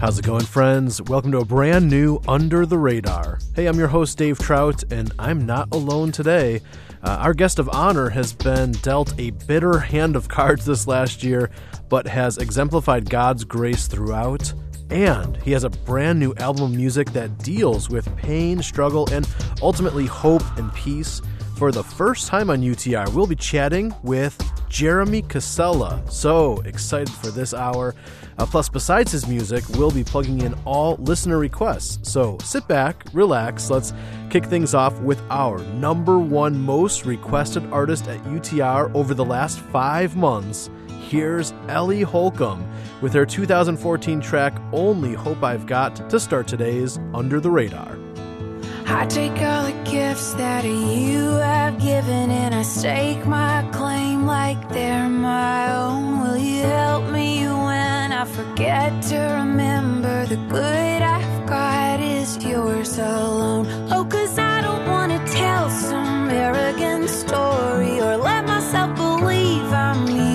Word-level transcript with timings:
How's 0.00 0.18
it 0.18 0.24
going, 0.24 0.46
friends? 0.46 1.02
Welcome 1.02 1.30
to 1.32 1.40
a 1.40 1.44
brand 1.44 1.90
new 1.90 2.22
Under 2.26 2.64
the 2.64 2.78
Radar. 2.78 3.38
Hey, 3.54 3.66
I'm 3.66 3.78
your 3.78 3.88
host, 3.88 4.16
Dave 4.16 4.38
Trout, 4.38 4.82
and 4.90 5.12
I'm 5.18 5.44
not 5.44 5.68
alone 5.74 6.10
today. 6.10 6.62
Uh, 7.02 7.18
our 7.20 7.34
guest 7.34 7.58
of 7.58 7.68
honor 7.68 8.08
has 8.08 8.32
been 8.32 8.72
dealt 8.72 9.12
a 9.18 9.28
bitter 9.28 9.78
hand 9.78 10.16
of 10.16 10.26
cards 10.26 10.64
this 10.64 10.86
last 10.86 11.22
year, 11.22 11.50
but 11.90 12.06
has 12.06 12.38
exemplified 12.38 13.10
God's 13.10 13.44
grace 13.44 13.88
throughout. 13.88 14.54
And 14.88 15.36
he 15.42 15.52
has 15.52 15.64
a 15.64 15.70
brand 15.70 16.18
new 16.18 16.34
album 16.36 16.64
of 16.64 16.74
music 16.74 17.12
that 17.12 17.36
deals 17.40 17.90
with 17.90 18.16
pain, 18.16 18.62
struggle, 18.62 19.06
and 19.12 19.28
ultimately 19.60 20.06
hope 20.06 20.42
and 20.56 20.72
peace. 20.72 21.20
For 21.58 21.70
the 21.70 21.84
first 21.84 22.26
time 22.26 22.48
on 22.48 22.62
UTR, 22.62 23.12
we'll 23.12 23.26
be 23.26 23.36
chatting 23.36 23.94
with 24.02 24.34
Jeremy 24.70 25.20
Casella. 25.22 26.00
So 26.08 26.60
excited 26.60 27.10
for 27.10 27.30
this 27.30 27.52
hour. 27.52 27.94
Uh, 28.38 28.46
plus, 28.46 28.70
besides 28.70 29.12
his 29.12 29.26
music, 29.26 29.68
we'll 29.70 29.90
be 29.90 30.04
plugging 30.04 30.40
in 30.40 30.54
all 30.64 30.96
listener 30.96 31.38
requests. 31.38 32.08
So 32.10 32.38
sit 32.42 32.66
back, 32.68 33.04
relax. 33.12 33.68
Let's 33.68 33.92
kick 34.30 34.46
things 34.46 34.72
off 34.72 34.98
with 35.00 35.20
our 35.28 35.58
number 35.74 36.18
one 36.18 36.58
most 36.58 37.04
requested 37.04 37.70
artist 37.70 38.08
at 38.08 38.22
UTR 38.24 38.94
over 38.94 39.12
the 39.12 39.24
last 39.24 39.58
five 39.58 40.16
months. 40.16 40.70
Here's 41.08 41.52
Ellie 41.68 42.02
Holcomb 42.02 42.64
with 43.02 43.12
her 43.12 43.26
2014 43.26 44.20
track 44.20 44.56
Only 44.72 45.12
Hope 45.12 45.42
I've 45.42 45.66
Got 45.66 46.08
to 46.08 46.20
start 46.20 46.46
today's 46.46 46.98
Under 47.12 47.40
the 47.40 47.50
Radar. 47.50 47.98
I 48.92 49.06
take 49.06 49.40
all 49.40 49.62
the 49.66 49.90
gifts 49.90 50.34
that 50.34 50.64
you 50.64 51.24
have 51.34 51.78
given 51.78 52.30
and 52.30 52.52
I 52.52 52.62
stake 52.62 53.24
my 53.24 53.62
claim 53.72 54.26
like 54.26 54.68
they're 54.68 55.08
my 55.08 55.72
own. 55.72 56.20
Will 56.22 56.36
you 56.36 56.62
help 56.62 57.04
me 57.10 57.46
when 57.46 58.10
I 58.12 58.24
forget 58.24 59.00
to 59.10 59.18
remember 59.42 60.26
the 60.26 60.36
good 60.36 61.02
I've 61.02 61.46
got 61.46 62.00
is 62.00 62.36
yours 62.44 62.98
alone? 62.98 63.66
Oh, 63.92 64.04
cause 64.04 64.36
I 64.38 64.60
don't 64.60 64.84
wanna 64.88 65.24
tell 65.28 65.70
some 65.70 66.28
arrogant 66.28 67.08
story 67.08 68.00
or 68.00 68.16
let 68.16 68.44
myself 68.44 68.96
believe 68.96 69.72
I'm 69.72 70.08
you. 70.08 70.29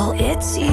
Well, 0.00 0.12
it's 0.18 0.56
you. 0.56 0.66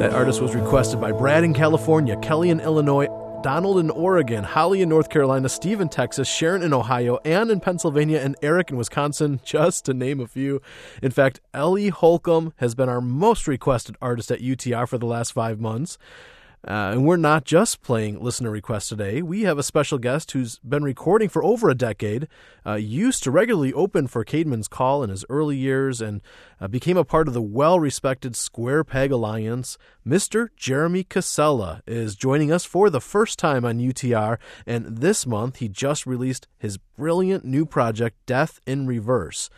That 0.00 0.12
artist 0.12 0.40
was 0.40 0.56
requested 0.56 1.00
by 1.00 1.12
Brad 1.12 1.44
in 1.44 1.54
California, 1.54 2.16
Kelly 2.16 2.50
in 2.50 2.58
Illinois, 2.58 3.06
Donald 3.42 3.78
in 3.78 3.88
Oregon, 3.90 4.42
Holly 4.42 4.82
in 4.82 4.88
North 4.88 5.10
Carolina, 5.10 5.48
Steve 5.48 5.80
in 5.80 5.88
Texas, 5.88 6.26
Sharon 6.26 6.60
in 6.62 6.74
Ohio, 6.74 7.18
Ann 7.24 7.50
in 7.50 7.60
Pennsylvania, 7.60 8.18
and 8.18 8.34
Eric 8.42 8.70
in 8.70 8.76
Wisconsin, 8.76 9.40
just 9.44 9.84
to 9.84 9.94
name 9.94 10.18
a 10.18 10.26
few. 10.26 10.60
In 11.02 11.12
fact, 11.12 11.40
Ellie 11.54 11.90
Holcomb 11.90 12.52
has 12.56 12.74
been 12.74 12.88
our 12.88 13.00
most 13.00 13.46
requested 13.46 13.96
artist 14.02 14.32
at 14.32 14.40
UTR 14.40 14.88
for 14.88 14.98
the 14.98 15.06
last 15.06 15.32
five 15.32 15.60
months. 15.60 15.98
Uh, 16.66 16.90
and 16.92 17.06
we're 17.06 17.16
not 17.16 17.44
just 17.44 17.82
playing 17.82 18.20
listener 18.20 18.50
requests 18.50 18.88
today. 18.88 19.22
We 19.22 19.42
have 19.42 19.58
a 19.58 19.62
special 19.62 19.98
guest 19.98 20.32
who's 20.32 20.58
been 20.58 20.82
recording 20.82 21.28
for 21.28 21.44
over 21.44 21.70
a 21.70 21.74
decade, 21.74 22.26
uh, 22.66 22.74
used 22.74 23.22
to 23.22 23.30
regularly 23.30 23.72
open 23.72 24.08
for 24.08 24.24
Caedmon's 24.24 24.66
Call 24.66 25.04
in 25.04 25.10
his 25.10 25.24
early 25.30 25.56
years, 25.56 26.00
and 26.00 26.20
uh, 26.60 26.66
became 26.66 26.96
a 26.96 27.04
part 27.04 27.28
of 27.28 27.34
the 27.34 27.42
well 27.42 27.78
respected 27.78 28.34
Square 28.34 28.84
Peg 28.84 29.12
Alliance. 29.12 29.78
Mr. 30.06 30.48
Jeremy 30.56 31.04
Casella 31.04 31.82
is 31.86 32.16
joining 32.16 32.50
us 32.50 32.64
for 32.64 32.90
the 32.90 33.00
first 33.00 33.38
time 33.38 33.64
on 33.64 33.78
UTR, 33.78 34.38
and 34.66 34.98
this 34.98 35.26
month 35.26 35.56
he 35.56 35.68
just 35.68 36.06
released 36.06 36.48
his 36.58 36.78
brilliant 36.96 37.44
new 37.44 37.64
project, 37.64 38.16
Death 38.26 38.58
in 38.66 38.86
Reverse. 38.86 39.48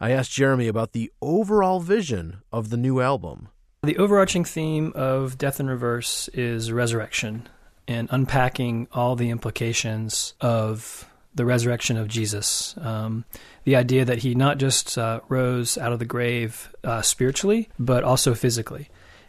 I 0.00 0.10
asked 0.10 0.32
Jeremy 0.32 0.68
about 0.68 0.92
the 0.92 1.12
overall 1.20 1.80
vision 1.80 2.38
of 2.50 2.70
the 2.70 2.76
new 2.76 3.00
album. 3.00 3.48
The 3.82 3.98
overarching 3.98 4.44
theme 4.44 4.92
of 4.94 5.38
Death 5.38 5.60
in 5.60 5.68
Reverse 5.68 6.28
is 6.28 6.72
resurrection 6.72 7.48
and 7.86 8.08
unpacking 8.10 8.88
all 8.92 9.16
the 9.16 9.30
implications 9.30 10.34
of 10.40 11.08
the 11.34 11.44
resurrection 11.44 11.96
of 11.96 12.08
Jesus. 12.08 12.74
Um, 12.78 13.24
the 13.64 13.76
idea 13.76 14.04
that 14.04 14.18
he 14.18 14.34
not 14.34 14.58
just 14.58 14.96
uh, 14.96 15.20
rose 15.28 15.76
out 15.78 15.92
of 15.92 15.98
the 15.98 16.04
grave 16.04 16.74
uh, 16.82 17.02
spiritually, 17.02 17.68
but 17.78 18.02
also 18.02 18.34
physically. 18.34 18.88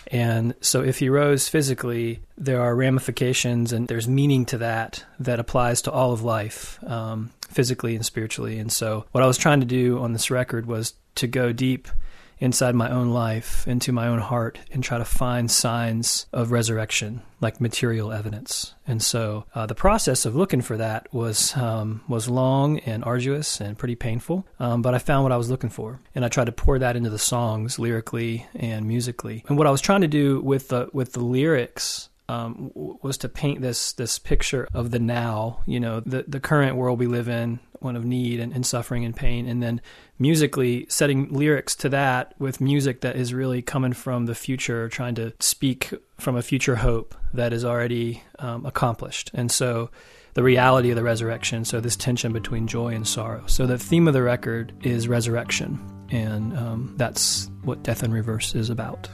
And 0.10 0.56
so, 0.62 0.82
if 0.82 1.00
he 1.00 1.10
rose 1.10 1.50
physically, 1.50 2.22
there 2.38 2.62
are 2.62 2.74
ramifications 2.74 3.74
and 3.74 3.90
there's 3.90 4.08
meaning 4.08 4.46
to 4.46 4.60
that 4.60 5.04
that 5.20 5.40
applies 5.40 5.82
to 5.82 5.92
all 5.92 6.14
of 6.14 6.24
life, 6.24 6.82
um, 6.86 7.32
physically 7.50 7.94
and 7.94 8.06
spiritually. 8.06 8.58
And 8.58 8.72
so, 8.72 9.06
what 9.12 9.22
I 9.22 9.28
was 9.28 9.38
trying 9.38 9.60
to 9.60 9.66
do 9.66 10.00
on 10.00 10.14
this 10.14 10.32
record 10.32 10.66
was 10.66 10.94
to 11.16 11.28
go 11.28 11.52
deep 11.52 11.90
inside 12.40 12.76
my 12.76 12.90
own 12.90 13.10
life, 13.10 13.68
into 13.68 13.92
my 13.92 14.08
own 14.08 14.20
heart, 14.20 14.60
and 14.72 14.84
try 14.84 14.98
to 14.98 15.06
find 15.06 15.50
signs 15.50 16.28
of 16.32 16.52
resurrection, 16.52 17.22
like 17.42 17.60
material 17.62 18.12
evidence. 18.12 18.74
And 18.86 19.02
so 19.02 19.46
uh, 19.56 19.66
the 19.66 19.76
process 19.76 20.26
of 20.26 20.36
looking 20.36 20.62
for 20.62 20.78
that 20.78 21.14
was 21.14 21.56
um, 21.58 22.02
was 22.08 22.30
long 22.30 22.80
and 22.80 23.04
arduous 23.04 23.60
and 23.60 23.78
pretty 23.78 23.96
painful. 23.96 24.46
Um, 24.60 24.82
but 24.82 24.94
I 24.94 25.00
found 25.00 25.24
what 25.24 25.32
I 25.32 25.38
was 25.38 25.50
looking 25.50 25.70
for, 25.70 26.00
and 26.16 26.24
I 26.24 26.30
tried 26.30 26.46
to 26.46 26.52
pour 26.52 26.80
that 26.80 26.96
into 26.96 27.10
the 27.10 27.20
songs 27.20 27.80
lyrically 27.80 28.46
and 28.56 28.88
musically. 28.88 29.44
And 29.48 29.58
what 29.58 29.68
I 29.68 29.72
was 29.72 29.82
trying 29.82 30.02
to 30.02 30.08
do 30.08 30.42
with 30.42 30.70
the 30.70 30.90
with 30.94 31.14
the 31.14 31.22
lyrics 31.24 32.10
um, 32.30 32.72
was 32.76 33.18
to 33.20 33.30
paint 33.30 33.62
this 33.62 33.94
this 33.94 34.20
picture 34.20 34.68
of 34.74 34.92
the 34.92 35.00
now, 35.00 35.62
you 35.66 35.80
know, 35.80 36.00
the 36.02 36.26
the 36.28 36.40
current 36.40 36.76
world 36.76 37.00
we 37.00 37.08
live 37.08 37.30
in, 37.30 37.60
one 37.80 37.96
of 37.96 38.06
need 38.06 38.40
and, 38.40 38.54
and, 38.54 38.66
suffering 38.66 39.06
and 39.06 39.16
pain, 39.16 39.48
and 39.48 39.64
then 39.64 39.82
musically 40.20 40.86
setting 40.90 41.32
lyrics 41.32 41.76
to 41.76 41.90
that 41.90 42.34
with 42.40 42.60
music 42.60 43.02
that 43.02 43.16
is 43.16 43.34
really 43.34 43.62
coming 43.62 43.94
from 43.94 44.26
the 44.26 44.36
future, 44.36 44.90
trying 44.90 45.16
to 45.16 45.34
speak 45.40 45.94
from 46.18 46.36
a 46.36 46.42
future 46.42 46.76
hope 46.76 47.16
that 47.34 47.54
is 47.54 47.64
already 47.64 48.24
um, 48.40 48.66
accomplished, 48.66 49.32
and 49.34 49.52
so 49.52 49.90
the 50.34 50.44
reality 50.44 50.92
of 50.92 50.96
the 50.96 51.04
resurrection. 51.04 51.66
So 51.66 51.80
this 51.80 51.96
tension 51.96 52.32
between 52.32 52.68
joy 52.68 52.94
and 52.94 53.08
sorrow. 53.08 53.44
So 53.48 53.66
the 53.66 53.80
theme 53.80 54.08
of 54.08 54.14
the 54.14 54.22
record 54.22 54.72
is 54.84 55.08
resurrection, 55.08 55.80
and 56.10 56.56
um, 56.56 56.94
that's 56.98 57.50
what 57.64 57.84
Death 57.84 58.04
in 58.04 58.12
Reverse 58.12 58.54
is 58.54 58.70
about. 58.70 59.10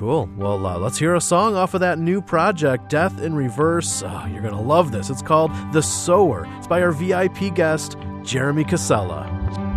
Cool. 0.00 0.30
Well, 0.38 0.64
uh, 0.64 0.78
let's 0.78 0.98
hear 0.98 1.14
a 1.14 1.20
song 1.20 1.54
off 1.56 1.74
of 1.74 1.80
that 1.80 1.98
new 1.98 2.22
project, 2.22 2.88
Death 2.88 3.20
in 3.20 3.34
Reverse. 3.34 4.02
Oh, 4.02 4.26
you're 4.32 4.40
going 4.40 4.54
to 4.54 4.58
love 4.58 4.92
this. 4.92 5.10
It's 5.10 5.20
called 5.20 5.52
The 5.74 5.82
Sower. 5.82 6.48
It's 6.56 6.66
by 6.66 6.80
our 6.80 6.90
VIP 6.90 7.54
guest, 7.54 7.98
Jeremy 8.22 8.64
Casella. 8.64 9.69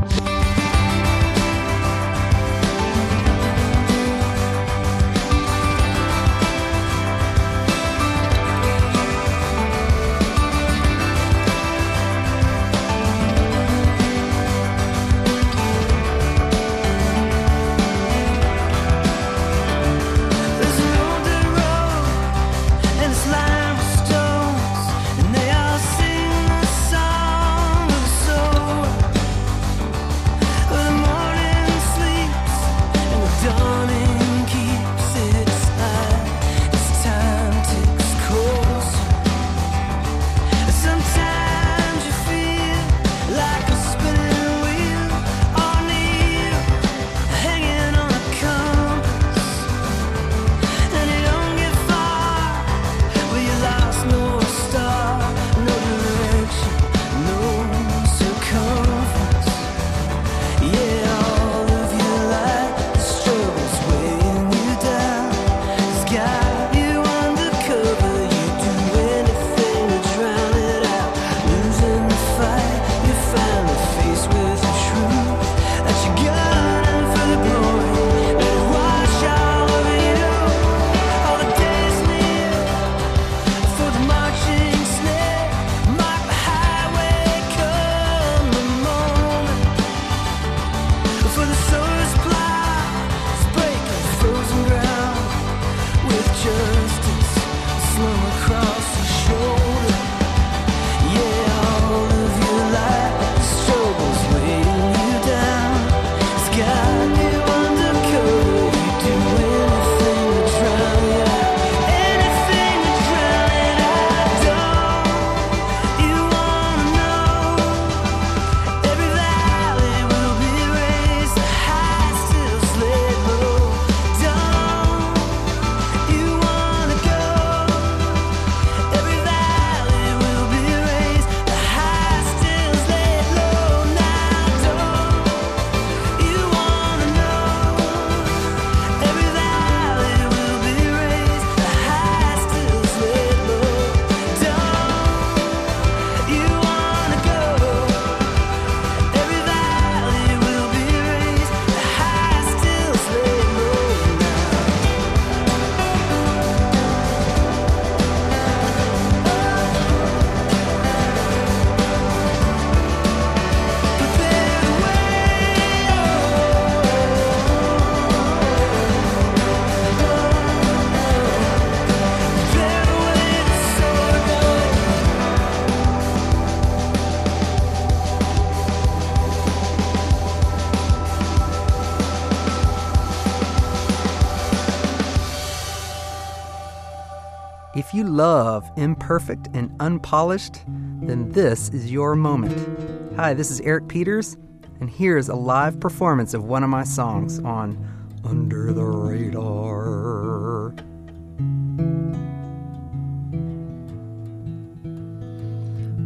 Imperfect 188.83 189.47
and 189.53 189.73
unpolished, 189.79 190.61
then 191.01 191.31
this 191.31 191.69
is 191.69 191.89
your 191.91 192.15
moment. 192.15 193.15
Hi, 193.15 193.33
this 193.33 193.49
is 193.49 193.61
Eric 193.61 193.87
Peters, 193.87 194.35
and 194.81 194.89
here's 194.89 195.29
a 195.29 195.35
live 195.35 195.79
performance 195.79 196.33
of 196.33 196.43
one 196.43 196.63
of 196.63 196.69
my 196.69 196.83
songs 196.83 197.39
on 197.39 197.77
Under 198.25 198.73
the 198.73 198.83
Radar. 198.83 200.73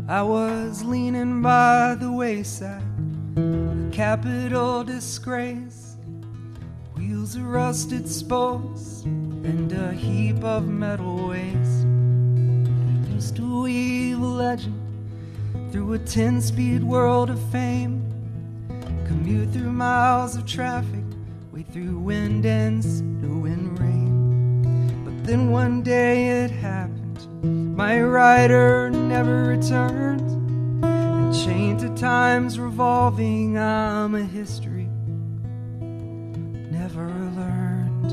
I 0.08 0.22
was 0.22 0.84
leaning 0.84 1.42
by 1.42 1.96
the 2.00 2.12
wayside, 2.12 2.84
a 3.36 3.90
capital 3.92 4.84
disgrace, 4.84 5.98
wheels 6.96 7.36
of 7.36 7.44
rusted 7.44 8.08
spokes, 8.08 9.02
and 9.04 9.72
a 9.72 9.92
heap 9.94 10.44
of 10.44 10.68
metal 10.68 11.30
waste 11.30 11.87
to 13.32 13.64
weave 13.64 14.20
a 14.20 14.26
legend 14.26 15.72
through 15.72 15.94
a 15.94 16.00
10 16.00 16.42
speed 16.42 16.84
world 16.84 17.30
of 17.30 17.40
fame. 17.52 18.04
Commute 19.08 19.52
through 19.52 19.72
miles 19.72 20.36
of 20.36 20.46
traffic, 20.46 21.04
wait 21.52 21.68
through 21.74 22.00
wind 22.00 22.46
and 22.46 22.84
snow 22.84 23.46
and 23.46 23.80
rain. 23.80 25.04
But 25.06 25.26
then 25.26 25.52
one 25.52 25.82
day 25.84 26.44
it 26.44 26.52
happened. 26.52 27.76
My 27.76 28.02
rider 28.02 28.90
never 28.90 29.46
returned. 29.46 30.22
And 30.84 31.34
chained 31.34 31.80
to 31.82 31.90
time's 31.96 32.60
revolving, 32.60 33.58
I'm 33.58 34.16
a 34.16 34.24
history 34.24 34.88
never 36.88 37.10
learned. 37.36 38.12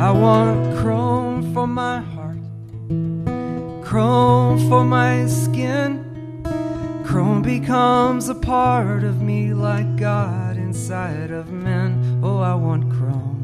I 0.00 0.10
want 0.10 0.78
chrome 0.78 1.54
for 1.54 1.66
my 1.66 2.00
heart, 2.00 2.38
chrome 3.88 4.58
for 4.68 4.84
my 4.84 5.26
skin. 5.26 6.44
Chrome 7.06 7.40
becomes 7.40 8.28
a 8.28 8.34
part 8.34 9.02
of 9.02 9.22
me 9.22 9.54
like 9.54 9.96
God 9.96 10.58
inside 10.58 11.30
of 11.30 11.50
men. 11.50 12.20
Oh, 12.22 12.36
I 12.36 12.54
want 12.54 12.92
chrome. 12.92 13.37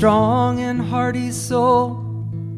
Strong 0.00 0.60
and 0.60 0.80
hearty 0.80 1.30
soul. 1.30 2.00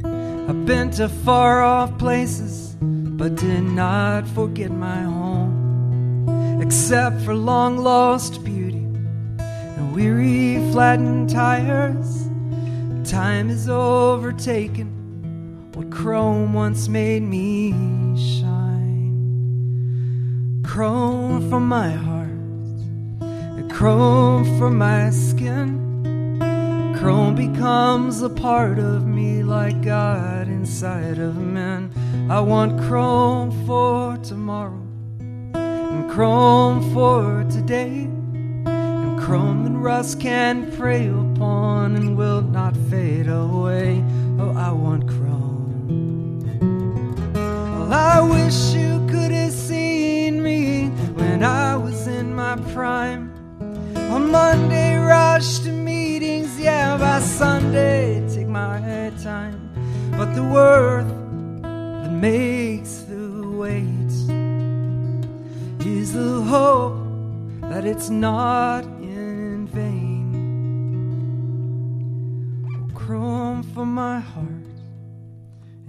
I've 0.04 0.64
been 0.64 0.92
to 0.92 1.08
far 1.08 1.60
off 1.60 1.98
places, 1.98 2.76
but 2.80 3.34
did 3.34 3.64
not 3.64 4.28
forget 4.28 4.70
my 4.70 5.02
home. 5.02 6.62
Except 6.62 7.20
for 7.22 7.34
long 7.34 7.78
lost 7.78 8.44
beauty 8.44 8.86
and 9.76 9.92
weary 9.92 10.58
flattened 10.70 11.30
tires. 11.30 12.28
Time 13.02 13.50
is 13.50 13.68
overtaken 13.68 14.86
what 15.74 15.90
chrome 15.90 16.52
once 16.52 16.86
made 16.86 17.24
me 17.24 17.72
shine. 18.16 19.10
Chrome 20.64 21.50
from 21.50 21.66
my 21.66 21.90
heart, 21.90 22.28
and 23.58 23.68
chrome 23.68 24.44
from 24.60 24.78
my 24.78 25.10
skin. 25.10 25.81
Chrome 27.02 27.34
becomes 27.34 28.22
a 28.22 28.30
part 28.30 28.78
of 28.78 29.04
me 29.04 29.42
like 29.42 29.82
God 29.82 30.46
inside 30.46 31.18
of 31.18 31.36
men. 31.36 31.90
I 32.30 32.38
want 32.38 32.80
chrome 32.82 33.50
for 33.66 34.16
tomorrow, 34.18 34.86
and 35.52 36.08
chrome 36.08 36.94
for 36.94 37.44
today, 37.50 38.04
and 38.66 39.20
chrome 39.20 39.64
that 39.64 39.76
rust 39.76 40.20
can 40.20 40.70
prey 40.76 41.08
upon 41.08 41.96
and 41.96 42.16
will 42.16 42.42
not 42.42 42.76
fade 42.88 43.26
away. 43.26 44.04
Oh, 44.38 44.54
I 44.56 44.70
want 44.70 45.08
chrome. 45.08 46.38
Well, 47.34 47.92
I 47.92 48.20
wish 48.20 48.74
you 48.74 49.04
could 49.10 49.32
have 49.32 49.50
seen 49.50 50.40
me 50.40 50.86
when 51.16 51.42
I 51.42 51.76
was 51.76 52.06
in 52.06 52.32
my 52.32 52.54
prime. 52.72 53.32
On 53.96 54.30
Monday, 54.30 54.94
rush 54.94 55.58
meetings, 55.62 55.81
by 57.12 57.20
Sunday, 57.20 58.26
take 58.34 58.48
my 58.48 59.12
time. 59.22 59.60
But 60.12 60.34
the 60.34 60.42
worth 60.42 61.12
that 61.60 62.10
makes 62.10 63.02
the 63.02 63.46
wait 63.60 64.12
is 65.86 66.14
the 66.14 66.40
hope 66.40 66.96
that 67.70 67.84
it's 67.84 68.08
not 68.08 68.84
in 69.02 69.66
vain. 69.66 70.32
Chrome 72.94 73.62
for 73.62 73.84
my 73.84 74.18
heart, 74.18 74.78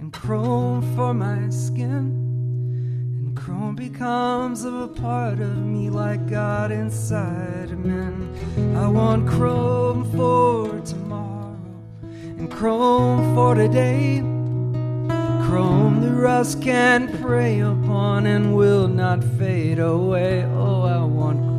and 0.00 0.12
chrome 0.12 0.82
for 0.94 1.14
my 1.14 1.48
skin. 1.48 2.23
Chrome 3.44 3.76
becomes 3.76 4.64
a 4.64 4.88
part 4.88 5.38
of 5.38 5.58
me 5.58 5.90
like 5.90 6.30
God 6.30 6.72
inside 6.72 7.70
of 7.70 7.78
men. 7.78 8.34
I 8.74 8.88
want 8.88 9.28
chrome 9.28 10.10
for 10.12 10.80
tomorrow 10.80 11.54
and 12.00 12.50
chrome 12.50 13.34
for 13.34 13.54
today. 13.54 14.20
Chrome 15.46 16.00
the 16.00 16.12
rust 16.12 16.62
can 16.62 17.18
prey 17.20 17.60
upon 17.60 18.24
and 18.24 18.56
will 18.56 18.88
not 18.88 19.22
fade 19.22 19.78
away. 19.78 20.44
Oh, 20.44 20.80
I 20.80 21.04
want 21.04 21.53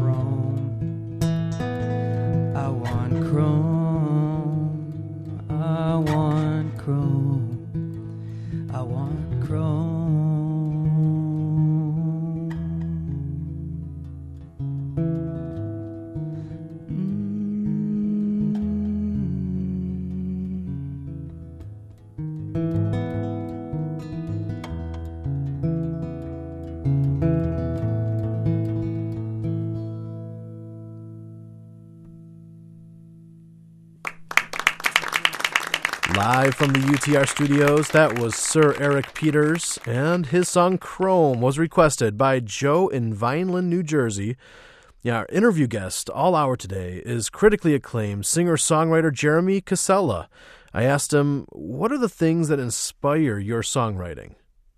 from 36.55 36.71
the 36.71 36.79
UTR 36.79 37.27
studios, 37.27 37.89
that 37.89 38.17
was 38.17 38.33
Sir 38.33 38.75
Eric 38.79 39.13
Peters, 39.13 39.77
and 39.85 40.27
his 40.27 40.47
song 40.47 40.77
Chrome 40.77 41.41
was 41.41 41.59
requested 41.59 42.17
by 42.17 42.39
Joe 42.39 42.87
in 42.87 43.13
Vineland, 43.13 43.69
New 43.69 43.83
Jersey. 43.83 44.37
Yeah, 45.01 45.17
our 45.17 45.25
interview 45.29 45.67
guest 45.67 46.09
all 46.09 46.33
hour 46.33 46.55
today 46.55 47.01
is 47.05 47.29
critically 47.29 47.75
acclaimed 47.75 48.25
singer 48.25 48.55
songwriter 48.55 49.11
Jeremy 49.11 49.59
Casella. 49.59 50.29
I 50.73 50.83
asked 50.83 51.13
him, 51.13 51.45
What 51.49 51.91
are 51.91 51.97
the 51.97 52.07
things 52.07 52.47
that 52.47 52.59
inspire 52.59 53.37
your 53.37 53.61
songwriting? 53.61 54.35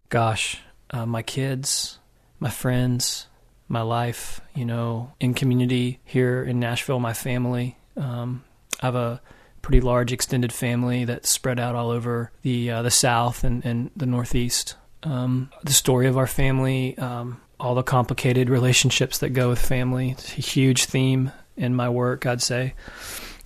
Gosh, 0.10 0.60
uh, 0.90 1.06
my 1.06 1.22
kids, 1.22 2.00
my 2.40 2.50
friends, 2.50 3.28
my 3.68 3.82
life, 3.82 4.42
you 4.56 4.66
know, 4.66 5.14
in 5.20 5.36
community 5.36 6.00
here 6.04 6.44
in 6.44 6.60
Nashville, 6.60 7.00
my 7.00 7.14
family. 7.14 7.78
Um, 7.96 8.44
I 8.82 8.88
have 8.88 8.96
a 8.96 9.22
pretty 9.68 9.82
large 9.82 10.14
extended 10.14 10.54
family 10.54 11.04
that's 11.04 11.30
spread 11.30 11.60
out 11.60 11.76
all 11.76 11.90
over 11.90 12.32
the 12.42 12.72
uh, 12.72 12.82
the 12.82 12.90
South 12.90 13.44
and, 13.44 13.66
and 13.66 13.92
the 13.98 14.06
Northeast. 14.06 14.78
Um, 15.04 15.52
the 15.62 15.74
story 15.74 16.08
of 16.08 16.18
our 16.18 16.26
family, 16.26 16.98
um, 16.98 17.42
all 17.60 17.76
the 17.76 17.84
complicated 17.84 18.50
relationships 18.50 19.18
that 19.18 19.32
go 19.32 19.50
with 19.50 19.60
family, 19.60 20.12
it's 20.12 20.38
a 20.38 20.42
huge 20.42 20.86
theme 20.86 21.34
in 21.58 21.76
my 21.76 21.90
work, 21.90 22.26
I'd 22.26 22.42
say. 22.42 22.76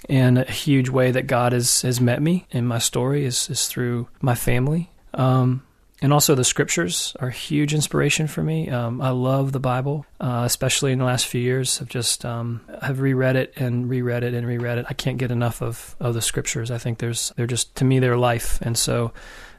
And 0.10 0.38
a 0.38 0.44
huge 0.44 0.90
way 0.90 1.10
that 1.10 1.26
God 1.26 1.54
has, 1.54 1.82
has 1.82 2.00
met 2.00 2.22
me 2.22 2.46
in 2.52 2.68
my 2.68 2.78
story 2.78 3.26
is, 3.26 3.50
is 3.50 3.68
through 3.68 4.08
my 4.22 4.36
family. 4.36 4.92
Um, 5.16 5.64
and 6.02 6.12
also 6.12 6.34
the 6.34 6.44
scriptures 6.44 7.16
are 7.20 7.30
huge 7.30 7.74
inspiration 7.74 8.28
for 8.28 8.42
me. 8.42 8.70
Um, 8.70 9.02
I 9.02 9.12
love 9.12 9.52
the 9.52 9.60
Bible, 9.60 10.06
uh, 10.20 10.44
especially 10.46 10.92
in 10.92 11.00
the 11.00 11.06
last 11.06 11.28
few 11.28 11.42
years. 11.42 11.80
I've 11.80 11.90
just 11.90 12.26
um, 12.26 12.62
have 12.82 13.00
reread 13.00 13.36
it 13.36 13.54
and 13.56 13.88
reread 13.88 14.24
it 14.24 14.34
and 14.34 14.48
reread 14.48 14.80
it. 14.80 14.86
I 14.90 14.94
can't 14.94 15.20
get 15.20 15.32
enough 15.32 15.62
of, 15.62 15.96
of 16.00 16.16
the 16.16 16.22
scriptures. 16.22 16.72
I 16.72 16.80
think 16.80 16.98
there's 16.98 17.32
they're 17.36 17.48
just 17.48 17.76
to 17.76 17.86
me 17.86 18.00
they're 18.00 18.18
life, 18.18 18.60
and 18.62 18.78
so 18.78 19.14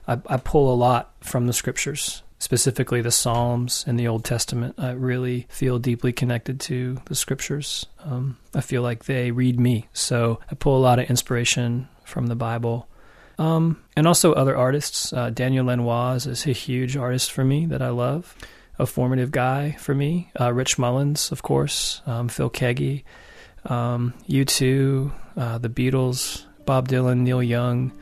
I, 0.08 0.18
I 0.26 0.36
pull 0.38 0.72
a 0.72 0.74
lot 0.74 1.12
from 1.20 1.46
the 1.46 1.52
scriptures, 1.52 2.22
specifically 2.40 3.02
the 3.02 3.12
Psalms 3.12 3.84
and 3.86 3.98
the 3.98 4.08
Old 4.08 4.24
Testament. 4.24 4.74
I 4.78 4.90
really 4.92 5.46
feel 5.48 5.78
deeply 5.78 6.12
connected 6.12 6.58
to 6.62 7.00
the 7.04 7.14
scriptures. 7.14 7.86
Um, 8.00 8.36
I 8.52 8.62
feel 8.62 8.82
like 8.82 9.04
they 9.04 9.30
read 9.30 9.60
me, 9.60 9.86
so 9.92 10.40
I 10.50 10.56
pull 10.56 10.76
a 10.76 10.82
lot 10.82 10.98
of 10.98 11.08
inspiration 11.08 11.88
from 12.04 12.26
the 12.26 12.36
Bible. 12.36 12.88
Um, 13.38 13.82
and 13.96 14.06
also 14.06 14.32
other 14.32 14.56
artists. 14.56 15.12
Uh, 15.12 15.30
Daniel 15.30 15.66
Lanois 15.66 16.26
is 16.26 16.46
a 16.46 16.52
huge 16.52 16.96
artist 16.96 17.32
for 17.32 17.44
me 17.44 17.66
that 17.66 17.82
I 17.82 17.88
love, 17.88 18.36
a 18.78 18.86
formative 18.86 19.30
guy 19.30 19.72
for 19.78 19.94
me. 19.94 20.30
Uh, 20.38 20.52
Rich 20.52 20.78
Mullins, 20.78 21.32
of 21.32 21.42
course, 21.42 22.02
um, 22.06 22.28
Phil 22.28 22.50
Keaggy, 22.50 23.04
um, 23.64 24.14
U2, 24.28 25.12
uh, 25.36 25.58
the 25.58 25.68
Beatles, 25.68 26.44
Bob 26.66 26.88
Dylan, 26.88 27.18
Neil 27.18 27.42
Young. 27.42 27.92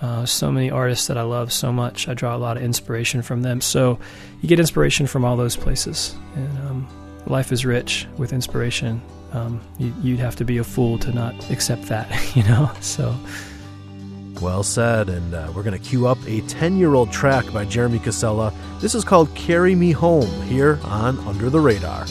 Uh, 0.00 0.24
so 0.24 0.50
many 0.50 0.70
artists 0.70 1.08
that 1.08 1.18
I 1.18 1.22
love 1.22 1.52
so 1.52 1.72
much. 1.72 2.08
I 2.08 2.14
draw 2.14 2.34
a 2.34 2.38
lot 2.38 2.56
of 2.56 2.62
inspiration 2.62 3.20
from 3.20 3.42
them. 3.42 3.60
So 3.60 3.98
you 4.40 4.48
get 4.48 4.58
inspiration 4.58 5.06
from 5.06 5.26
all 5.26 5.36
those 5.36 5.56
places. 5.56 6.14
And 6.36 6.58
um, 6.60 6.88
life 7.26 7.52
is 7.52 7.66
rich 7.66 8.06
with 8.16 8.32
inspiration. 8.32 9.02
Um, 9.32 9.60
you, 9.78 9.94
you'd 10.02 10.20
have 10.20 10.36
to 10.36 10.44
be 10.44 10.56
a 10.56 10.64
fool 10.64 10.98
to 11.00 11.12
not 11.12 11.50
accept 11.50 11.82
that, 11.86 12.08
you 12.34 12.42
know? 12.44 12.70
So. 12.80 13.14
Well 14.40 14.62
said, 14.62 15.08
and 15.10 15.34
uh, 15.34 15.52
we're 15.54 15.62
going 15.62 15.78
to 15.78 15.88
cue 15.88 16.06
up 16.06 16.18
a 16.26 16.40
10 16.42 16.78
year 16.78 16.94
old 16.94 17.12
track 17.12 17.52
by 17.52 17.64
Jeremy 17.64 17.98
Casella. 17.98 18.52
This 18.80 18.94
is 18.94 19.04
called 19.04 19.34
Carry 19.34 19.74
Me 19.74 19.92
Home 19.92 20.30
here 20.42 20.78
on 20.84 21.18
Under 21.20 21.50
the 21.50 21.60
Radar. 21.60 22.06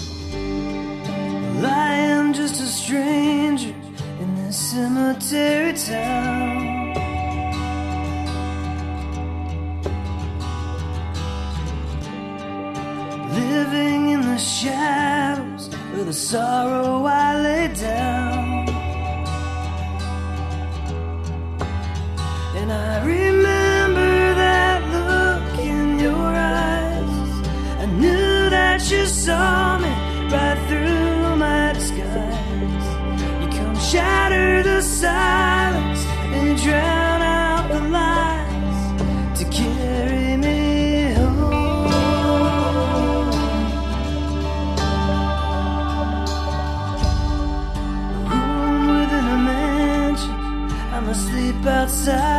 Well, 1.55 1.65
I 1.65 1.93
am 1.95 2.33
just 2.33 2.62
a 2.62 2.67
stranger 2.67 3.74
in 4.19 4.36
this 4.36 4.57
cemetery 4.57 5.74
town. 5.74 6.93
Living 13.33 14.09
in 14.09 14.21
the 16.09 16.13
sorrow 16.13 17.05
I 17.05 17.39
lay 17.39 17.67
down. 17.75 18.28
I 22.71 23.03
remember 23.03 24.35
that 24.35 24.79
look 24.93 25.59
in 25.59 25.97
your 25.97 26.13
eyes. 26.13 27.31
I 27.79 27.85
knew 27.88 28.49
that 28.49 28.91
you 28.91 29.05
saw 29.07 29.79
me 29.79 29.89
right 30.31 30.59
through 30.67 31.35
my 31.35 31.73
disguise. 31.73 32.88
You 33.41 33.47
come 33.57 33.75
shatter 33.79 34.61
the 34.61 34.81
silence 34.81 36.05
and 36.35 36.57
drown 36.61 37.21
out 37.23 37.69
the 37.71 37.81
lies 37.89 39.39
to 39.39 39.45
carry 39.49 40.38
me 40.38 41.13
home. 41.13 41.89
Room 48.29 48.88
within 48.99 49.25
a 49.25 49.39
mansion, 49.49 50.35
I'm 50.93 51.09
asleep 51.09 51.65
outside 51.65 52.38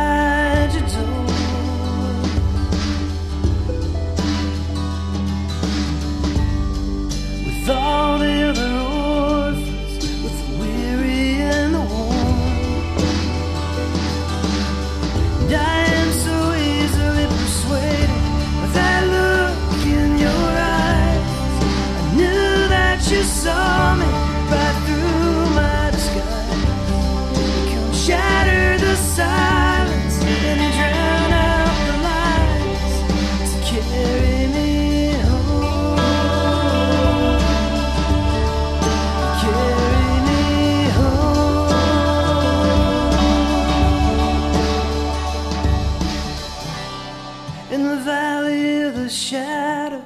shadow, 49.11 50.01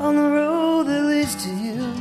on 0.00 0.16
the 0.16 0.22
road 0.22 0.84
that 0.88 1.04
leads 1.04 1.36
to 1.44 1.50
you, 1.50 1.94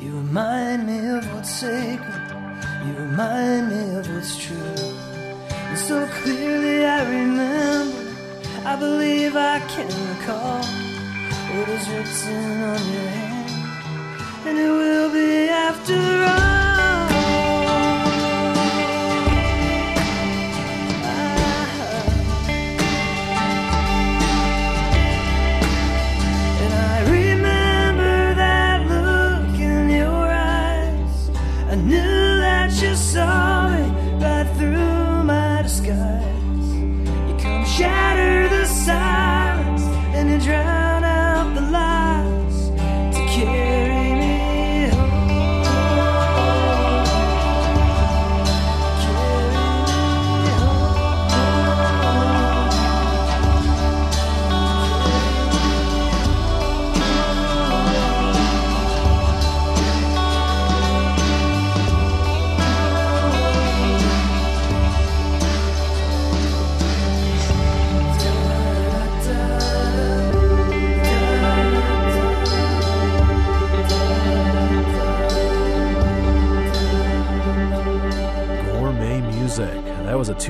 you 0.00 0.10
remind 0.16 0.86
me 0.86 0.98
of 1.10 1.34
what's 1.34 1.50
sacred. 1.50 2.34
You 2.86 2.94
remind 2.94 3.68
me 3.68 3.96
of 3.96 4.14
what's 4.14 4.38
true. 4.42 4.56
And 4.56 5.78
so 5.78 6.06
clearly 6.22 6.86
I 6.86 7.08
remember, 7.08 8.14
I 8.64 8.74
believe 8.76 9.36
I 9.36 9.60
can 9.68 9.86
recall 10.16 10.64
what 10.64 11.68
is 11.68 11.88
written 11.90 12.62
on 12.62 12.92
your 12.92 13.10
hand, 13.18 14.48
and 14.48 14.58
it 14.58 14.70
will 14.70 15.12
be 15.12 15.48
after 15.48 16.24
all. 16.24 16.59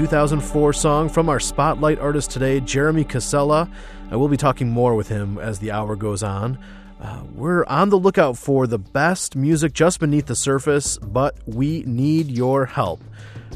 2004 0.01 0.73
song 0.73 1.11
from 1.11 1.29
our 1.29 1.39
spotlight 1.39 1.99
artist 1.99 2.31
today, 2.31 2.59
Jeremy 2.59 3.05
Casella. 3.05 3.69
I 4.11 4.17
will 4.17 4.29
be 4.29 4.39
talking 4.39 4.71
more 4.71 4.95
with 4.95 5.09
him 5.09 5.37
as 5.37 5.59
the 5.59 5.73
hour 5.73 5.95
goes 5.95 6.23
on. 6.23 6.59
Uh, 6.99 7.23
we're 7.35 7.67
on 7.67 7.91
the 7.91 7.99
lookout 7.99 8.39
for 8.39 8.67
the 8.67 8.79
best 8.79 9.37
music 9.37 9.75
just 9.75 10.01
beneath 10.01 10.25
the 10.25 10.35
surface, 10.35 10.97
but 10.97 11.37
we 11.45 11.83
need 11.83 12.31
your 12.31 12.65
help. 12.65 13.05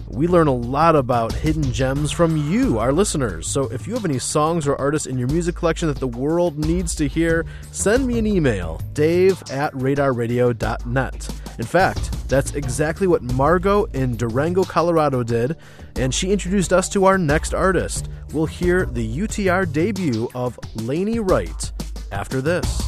We 0.08 0.26
learn 0.28 0.46
a 0.46 0.54
lot 0.54 0.96
about 0.96 1.32
hidden 1.32 1.72
gems 1.72 2.12
from 2.12 2.36
you, 2.36 2.78
our 2.78 2.92
listeners. 2.92 3.46
So 3.48 3.64
if 3.72 3.86
you 3.86 3.94
have 3.94 4.04
any 4.04 4.18
songs 4.18 4.66
or 4.66 4.76
artists 4.76 5.06
in 5.06 5.18
your 5.18 5.28
music 5.28 5.54
collection 5.56 5.88
that 5.88 5.98
the 5.98 6.06
world 6.06 6.58
needs 6.58 6.94
to 6.96 7.08
hear, 7.08 7.46
send 7.72 8.06
me 8.06 8.18
an 8.18 8.26
email, 8.26 8.80
dave 8.92 9.42
at 9.50 9.72
radarradio.net. 9.74 11.28
In 11.58 11.64
fact, 11.64 12.28
that's 12.28 12.54
exactly 12.54 13.06
what 13.06 13.22
Margot 13.22 13.84
in 13.86 14.16
Durango, 14.16 14.64
Colorado 14.64 15.22
did, 15.22 15.56
and 15.96 16.14
she 16.14 16.32
introduced 16.32 16.72
us 16.72 16.88
to 16.90 17.04
our 17.04 17.18
next 17.18 17.54
artist. 17.54 18.08
We'll 18.32 18.46
hear 18.46 18.86
the 18.86 19.18
UTR 19.18 19.72
debut 19.72 20.28
of 20.34 20.58
Laney 20.74 21.20
Wright 21.20 21.72
after 22.10 22.40
this. 22.40 22.82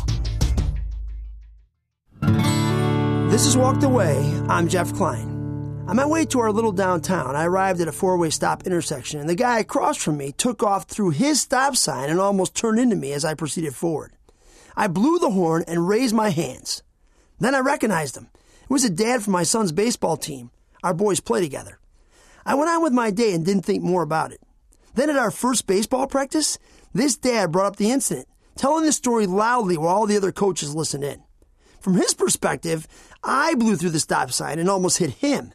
This 3.31 3.47
is 3.47 3.57
Walked 3.57 3.83
Away. 3.83 4.17
I'm 4.49 4.69
Jeff 4.69 4.93
Klein. 4.95 5.36
On 5.89 5.95
my 5.95 6.05
way 6.05 6.25
to 6.27 6.41
our 6.41 6.51
little 6.51 6.73
downtown, 6.73 7.37
I 7.37 7.45
arrived 7.45 7.81
at 7.81 7.87
a 7.87 7.93
four 7.93 8.17
way 8.17 8.31
stop 8.31 8.67
intersection, 8.67 9.21
and 9.21 9.29
the 9.29 9.37
guy 9.37 9.61
across 9.61 9.97
from 9.97 10.17
me 10.17 10.33
took 10.33 10.65
off 10.65 10.87
through 10.87 11.11
his 11.11 11.41
stop 11.41 11.77
sign 11.77 12.11
and 12.11 12.19
almost 12.19 12.57
turned 12.57 12.81
into 12.81 12.97
me 12.97 13.13
as 13.13 13.25
I 13.25 13.35
proceeded 13.35 13.73
forward. 13.73 14.13
I 14.77 14.89
blew 14.89 15.21
the 15.21 15.31
horn 15.31 15.63
and 15.69 15.87
raised 15.87 16.13
my 16.13 16.31
hands. 16.31 16.83
Then 17.39 17.55
I 17.55 17.61
recognized 17.61 18.17
him. 18.17 18.29
It 18.65 18.71
was 18.71 18.85
a 18.85 18.91
dad 18.91 19.23
from 19.23 19.33
my 19.35 19.45
son's 19.45 19.71
baseball 19.71 20.17
team. 20.17 20.51
Our 20.83 20.93
boys 20.93 21.21
play 21.21 21.41
together. 21.41 21.79
I 22.45 22.57
went 22.57 22.69
on 22.69 22.83
with 22.83 22.93
my 22.93 23.13
day 23.13 23.33
and 23.33 23.47
didn't 23.47 23.65
think 23.65 23.85
more 23.85 24.03
about 24.03 24.33
it. 24.33 24.41
Then 24.95 25.09
at 25.09 25.17
our 25.17 25.31
first 25.31 25.69
baseball 25.69 26.09
practice, 26.09 26.59
this 26.95 27.17
dad 27.17 27.53
brought 27.53 27.67
up 27.67 27.77
the 27.77 27.93
incident, 27.93 28.27
telling 28.57 28.85
the 28.85 28.93
story 28.93 29.29
loudly 29.29 29.77
while 29.77 29.95
all 29.95 30.07
the 30.07 30.17
other 30.17 30.33
coaches 30.33 30.75
listened 30.75 31.05
in. 31.05 31.23
From 31.81 31.95
his 31.95 32.13
perspective, 32.13 32.89
I 33.23 33.55
blew 33.55 33.77
through 33.77 33.91
the 33.91 34.01
stop 34.01 34.33
sign 34.33 34.59
and 34.59 34.69
almost 34.69 34.99
hit 34.99 35.11
him. 35.11 35.53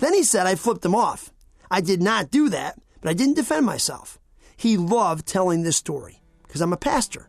Then 0.00 0.14
he 0.14 0.22
said 0.22 0.46
I 0.46 0.54
flipped 0.56 0.84
him 0.84 0.94
off. 0.94 1.32
I 1.70 1.80
did 1.80 2.02
not 2.02 2.30
do 2.30 2.48
that, 2.48 2.76
but 3.00 3.10
I 3.10 3.14
didn't 3.14 3.36
defend 3.36 3.64
myself. 3.64 4.18
He 4.56 4.76
loved 4.76 5.26
telling 5.26 5.62
this 5.62 5.76
story 5.76 6.20
because 6.42 6.60
I'm 6.60 6.72
a 6.72 6.78
pastor. 6.78 7.28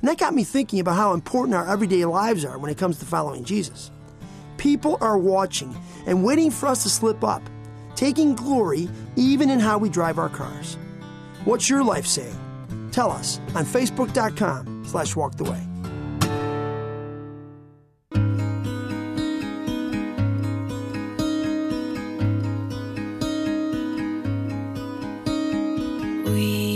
And 0.00 0.08
that 0.08 0.18
got 0.18 0.34
me 0.34 0.44
thinking 0.44 0.80
about 0.80 0.96
how 0.96 1.12
important 1.12 1.54
our 1.54 1.68
everyday 1.68 2.04
lives 2.04 2.44
are 2.44 2.58
when 2.58 2.70
it 2.70 2.78
comes 2.78 2.98
to 2.98 3.04
following 3.04 3.44
Jesus. 3.44 3.90
People 4.56 4.98
are 5.00 5.18
watching 5.18 5.74
and 6.06 6.24
waiting 6.24 6.50
for 6.50 6.66
us 6.66 6.82
to 6.84 6.88
slip 6.88 7.22
up, 7.22 7.42
taking 7.94 8.34
glory 8.34 8.88
even 9.16 9.50
in 9.50 9.60
how 9.60 9.78
we 9.78 9.88
drive 9.88 10.18
our 10.18 10.28
cars. 10.28 10.78
What's 11.44 11.68
your 11.68 11.84
life 11.84 12.06
saying? 12.06 12.38
Tell 12.92 13.10
us 13.10 13.38
on 13.54 13.64
facebook.com 13.64 14.84
slash 14.86 15.16
walk 15.16 15.36
the 15.36 15.44
way. 15.44 15.75
Weeping 26.26 26.75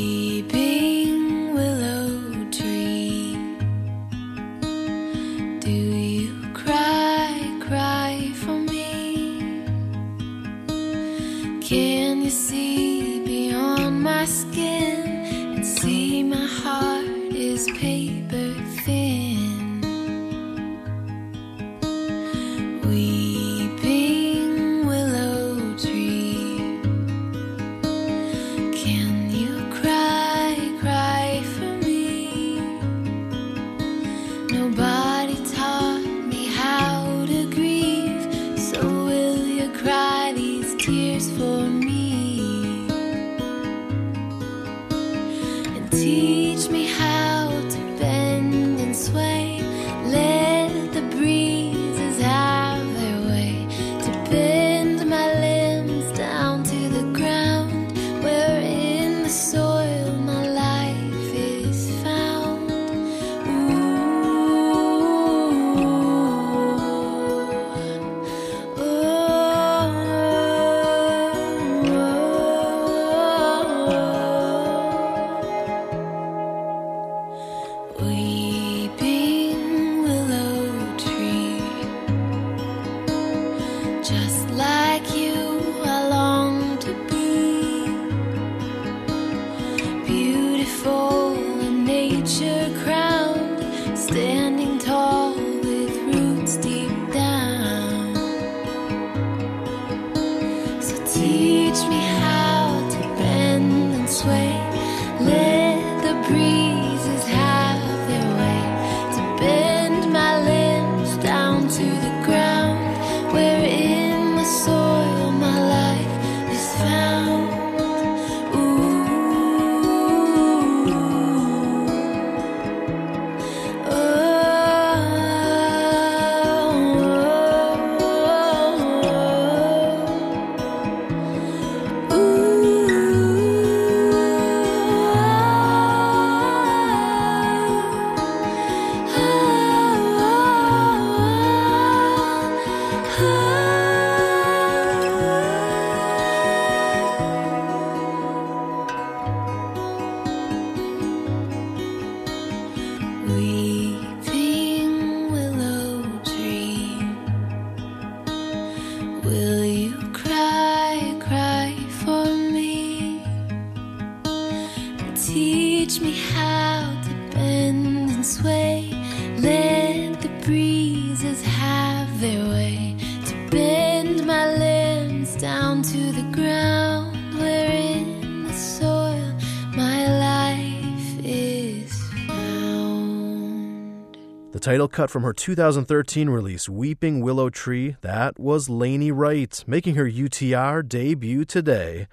The 184.61 184.66
title 184.66 184.88
cut 184.88 185.09
from 185.09 185.23
her 185.23 185.33
2013 185.33 186.29
release, 186.29 186.68
Weeping 186.68 187.23
Willow 187.23 187.49
Tree, 187.49 187.96
that 188.03 188.38
was 188.38 188.68
Lainey 188.68 189.11
Wright, 189.11 189.64
making 189.66 189.94
her 189.94 190.05
UTR 190.05 190.87
debut 190.87 191.46
today. 191.46 192.07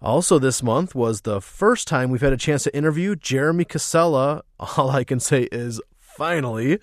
Also, 0.00 0.40
this 0.40 0.64
month 0.64 0.96
was 0.96 1.20
the 1.20 1.40
first 1.40 1.86
time 1.86 2.10
we've 2.10 2.20
had 2.20 2.32
a 2.32 2.36
chance 2.36 2.64
to 2.64 2.76
interview 2.76 3.14
Jeremy 3.14 3.64
Casella. 3.64 4.42
All 4.76 4.90
I 4.90 5.04
can 5.04 5.20
say 5.20 5.42
is 5.52 5.80
finally. 6.00 6.80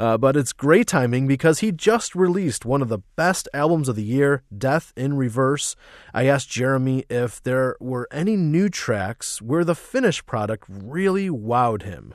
Uh, 0.00 0.18
but 0.18 0.36
it's 0.36 0.52
great 0.52 0.88
timing 0.88 1.28
because 1.28 1.60
he 1.60 1.70
just 1.70 2.16
released 2.16 2.64
one 2.64 2.82
of 2.82 2.88
the 2.88 3.04
best 3.14 3.48
albums 3.54 3.88
of 3.88 3.94
the 3.94 4.02
year, 4.02 4.42
Death 4.58 4.92
in 4.96 5.16
Reverse. 5.16 5.76
I 6.12 6.26
asked 6.26 6.50
Jeremy 6.50 7.04
if 7.08 7.40
there 7.40 7.76
were 7.78 8.08
any 8.10 8.34
new 8.34 8.68
tracks 8.68 9.40
where 9.40 9.62
the 9.62 9.76
finished 9.76 10.26
product 10.26 10.64
really 10.68 11.28
wowed 11.28 11.82
him. 11.82 12.14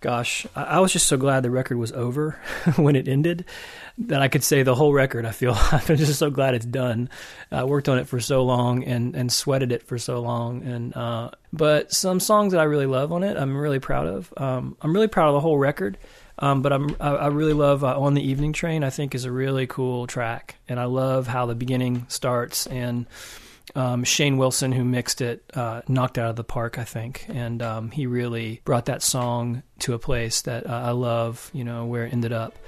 Gosh, 0.00 0.46
I 0.56 0.80
was 0.80 0.94
just 0.94 1.06
so 1.06 1.18
glad 1.18 1.42
the 1.42 1.50
record 1.50 1.76
was 1.76 1.92
over 1.92 2.38
when 2.76 2.96
it 2.96 3.06
ended 3.06 3.44
that 3.98 4.22
I 4.22 4.28
could 4.28 4.42
say 4.42 4.62
the 4.62 4.74
whole 4.74 4.94
record. 4.94 5.26
I 5.26 5.30
feel 5.30 5.52
I'm 5.72 5.96
just 5.96 6.18
so 6.18 6.30
glad 6.30 6.54
it's 6.54 6.64
done. 6.64 7.10
I 7.52 7.64
worked 7.64 7.86
on 7.86 7.98
it 7.98 8.08
for 8.08 8.18
so 8.18 8.42
long 8.42 8.82
and 8.84 9.14
and 9.14 9.30
sweated 9.30 9.72
it 9.72 9.82
for 9.82 9.98
so 9.98 10.20
long. 10.20 10.62
And 10.62 10.96
uh, 10.96 11.32
but 11.52 11.92
some 11.92 12.18
songs 12.18 12.52
that 12.52 12.60
I 12.60 12.64
really 12.64 12.86
love 12.86 13.12
on 13.12 13.22
it, 13.22 13.36
I'm 13.36 13.54
really 13.54 13.78
proud 13.78 14.06
of. 14.06 14.32
Um, 14.38 14.76
I'm 14.80 14.94
really 14.94 15.08
proud 15.08 15.28
of 15.28 15.34
the 15.34 15.40
whole 15.40 15.58
record. 15.58 15.98
Um, 16.38 16.62
but 16.62 16.72
I'm 16.72 16.96
I, 16.98 17.10
I 17.10 17.26
really 17.26 17.52
love 17.52 17.84
uh, 17.84 18.00
on 18.00 18.14
the 18.14 18.26
evening 18.26 18.54
train. 18.54 18.82
I 18.82 18.88
think 18.88 19.14
is 19.14 19.26
a 19.26 19.32
really 19.32 19.66
cool 19.66 20.06
track, 20.06 20.56
and 20.66 20.80
I 20.80 20.84
love 20.84 21.26
how 21.26 21.44
the 21.44 21.54
beginning 21.54 22.06
starts 22.08 22.66
and 22.66 23.06
um, 23.74 24.04
Shane 24.04 24.36
Wilson, 24.36 24.72
who 24.72 24.84
mixed 24.84 25.20
it, 25.20 25.44
uh, 25.54 25.82
knocked 25.88 26.18
out 26.18 26.30
of 26.30 26.36
the 26.36 26.44
park, 26.44 26.78
I 26.78 26.84
think, 26.84 27.26
and 27.28 27.62
um, 27.62 27.90
he 27.90 28.06
really 28.06 28.60
brought 28.64 28.86
that 28.86 29.02
song 29.02 29.62
to 29.80 29.94
a 29.94 29.98
place 29.98 30.42
that 30.42 30.66
uh, 30.66 30.72
I 30.72 30.90
love. 30.90 31.50
You 31.52 31.64
know 31.64 31.86
where 31.86 32.06
it 32.06 32.12
ended 32.12 32.32
up. 32.32 32.58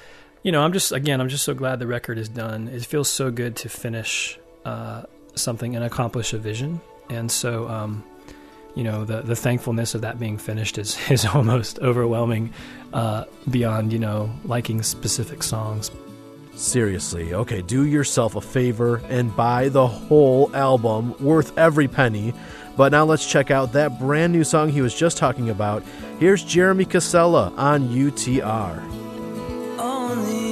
You 0.42 0.52
know, 0.52 0.62
I'm 0.62 0.72
just 0.72 0.92
again, 0.92 1.20
I'm 1.20 1.28
just 1.28 1.44
so 1.44 1.54
glad 1.54 1.78
the 1.78 1.86
record 1.86 2.18
is 2.18 2.28
done. 2.28 2.68
It 2.68 2.84
feels 2.84 3.08
so 3.08 3.30
good 3.30 3.56
to 3.56 3.68
finish 3.68 4.38
uh, 4.64 5.04
something 5.34 5.76
and 5.76 5.84
accomplish 5.84 6.32
a 6.32 6.38
vision, 6.38 6.80
and 7.08 7.30
so. 7.30 7.68
Um, 7.68 8.04
you 8.74 8.84
know 8.84 9.04
the 9.04 9.20
the 9.20 9.36
thankfulness 9.36 9.94
of 9.94 10.00
that 10.00 10.18
being 10.18 10.38
finished 10.38 10.78
is 10.78 10.98
is 11.10 11.26
almost 11.26 11.78
overwhelming 11.80 12.54
uh, 12.94 13.24
beyond 13.50 13.92
you 13.92 13.98
know 13.98 14.32
liking 14.44 14.82
specific 14.82 15.42
songs 15.42 15.90
Seriously, 16.54 17.32
okay, 17.32 17.62
do 17.62 17.86
yourself 17.86 18.36
a 18.36 18.40
favor 18.40 19.00
and 19.08 19.34
buy 19.34 19.68
the 19.70 19.86
whole 19.86 20.54
album, 20.54 21.14
worth 21.18 21.56
every 21.56 21.88
penny. 21.88 22.34
But 22.76 22.92
now 22.92 23.04
let's 23.04 23.26
check 23.26 23.50
out 23.50 23.72
that 23.72 23.98
brand 23.98 24.32
new 24.32 24.44
song 24.44 24.68
he 24.68 24.82
was 24.82 24.94
just 24.94 25.16
talking 25.16 25.50
about. 25.50 25.82
Here's 26.18 26.44
Jeremy 26.44 26.84
Casella 26.84 27.52
on 27.56 27.88
UTR. 27.88 28.80
On 29.78 30.51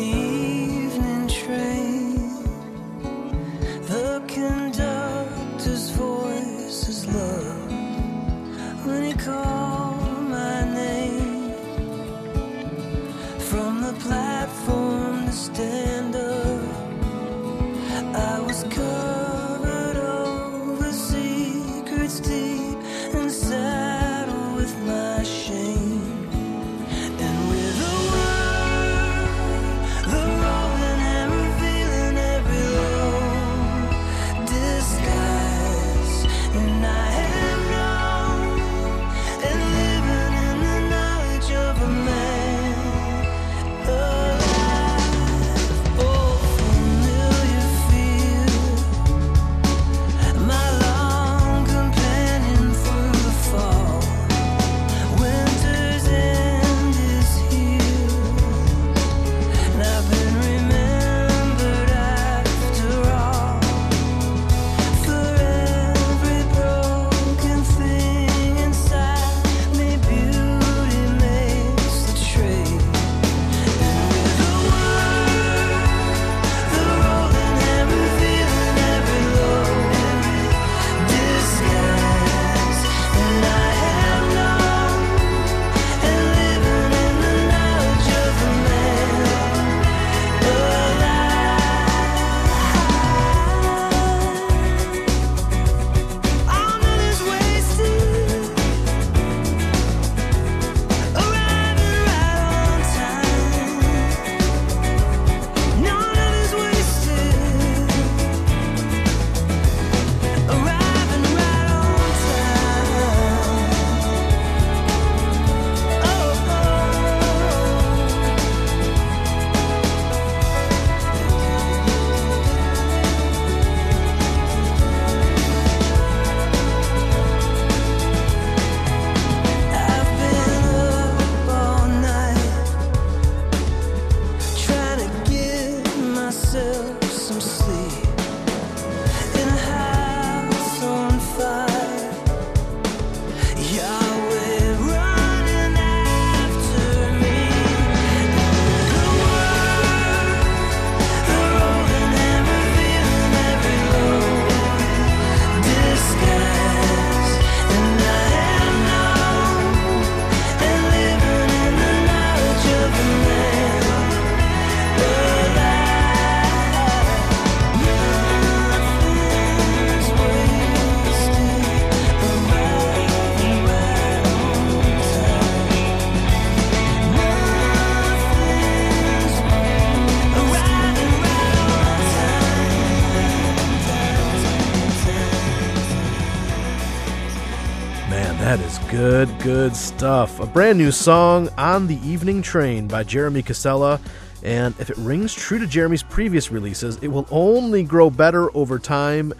good, 189.43 189.75
stuff. 189.75 190.39
A 190.41 190.47
brand 190.47 190.77
new 190.77 190.91
song, 190.91 191.49
On 191.57 191.87
the 191.87 191.97
Evening 192.07 192.43
Train 192.43 192.87
by 192.87 193.03
Jeremy 193.03 193.43
Casella. 193.43 193.99
And 194.43 194.75
if 194.79 194.91
it 194.91 194.97
rings 194.99 195.35
true 195.35 195.59
to 195.59 195.67
Jeremy's 195.67 196.03
previous 196.03 196.51
releases, 196.51 196.97
it 196.99 197.09
will 197.09 197.27
only 197.31 197.83
grow 197.83 198.11
better 198.11 198.55
over 198.55 198.79
time. 198.79 199.33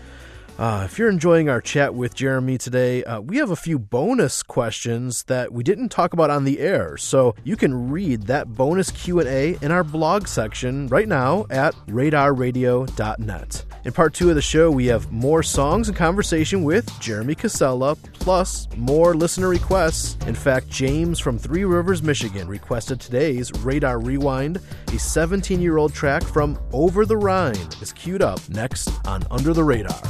Uh, 0.59 0.83
if 0.85 0.99
you're 0.99 1.11
enjoying 1.11 1.49
our 1.49 1.61
chat 1.61 1.95
with 1.95 2.15
Jeremy 2.15 2.57
today, 2.57 3.05
uh, 3.05 3.21
we 3.21 3.37
have 3.37 3.51
a 3.51 3.57
few 3.57 3.79
bonus 3.79 4.43
questions 4.43 5.25
that 5.25 5.53
we 5.53 5.63
didn't 5.63 5.91
talk 5.91 6.13
about 6.13 6.31
on 6.31 6.45
the 6.45 6.61
air, 6.61 6.97
so 6.97 7.35
you 7.45 7.57
can 7.57 7.91
read 7.91 8.23
that 8.23 8.55
bonus 8.55 8.91
Q&A 8.91 9.57
in 9.63 9.71
our 9.71 9.85
blog 9.85 10.27
section 10.27 10.87
right 10.89 11.09
now 11.09 11.47
at 11.51 11.75
radarradio.net. 11.87 13.65
In 13.83 13.93
part 13.93 14.13
two 14.13 14.29
of 14.29 14.35
the 14.35 14.43
show, 14.43 14.71
we 14.71 14.87
have 14.87 15.11
more 15.11 15.43
songs 15.43 15.89
and 15.89 15.97
conversation 15.97 16.65
with 16.65 17.01
Jeremy 17.01 17.35
Casella, 17.35 17.97
plus 18.13 18.69
more 18.77 19.15
listener 19.15 19.49
requests. 19.49 20.19
In 20.27 20.35
fact, 20.35 20.69
James 20.69 21.19
from 21.19 21.39
Three 21.39 21.65
Rivers, 21.65 22.03
Michigan 22.03 22.47
requested 22.47 23.01
today's 23.01 23.51
Radar 23.61 23.99
Rewind. 23.99 24.61
A 24.89 24.99
17 24.99 25.63
year 25.63 25.79
old 25.79 25.95
track 25.95 26.23
from 26.23 26.59
Over 26.73 27.07
the 27.07 27.17
Rhine 27.17 27.57
is 27.81 27.93
queued 27.95 28.21
up 28.21 28.41
next 28.51 28.91
on 29.07 29.25
Under 29.31 29.55
the 29.55 29.65
Radar. 29.65 30.01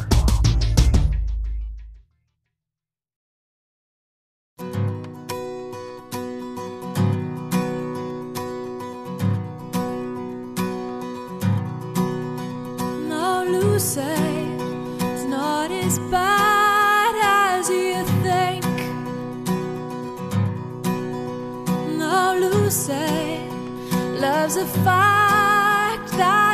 A 24.60 24.66
fact 24.84 26.10
that 26.18 26.49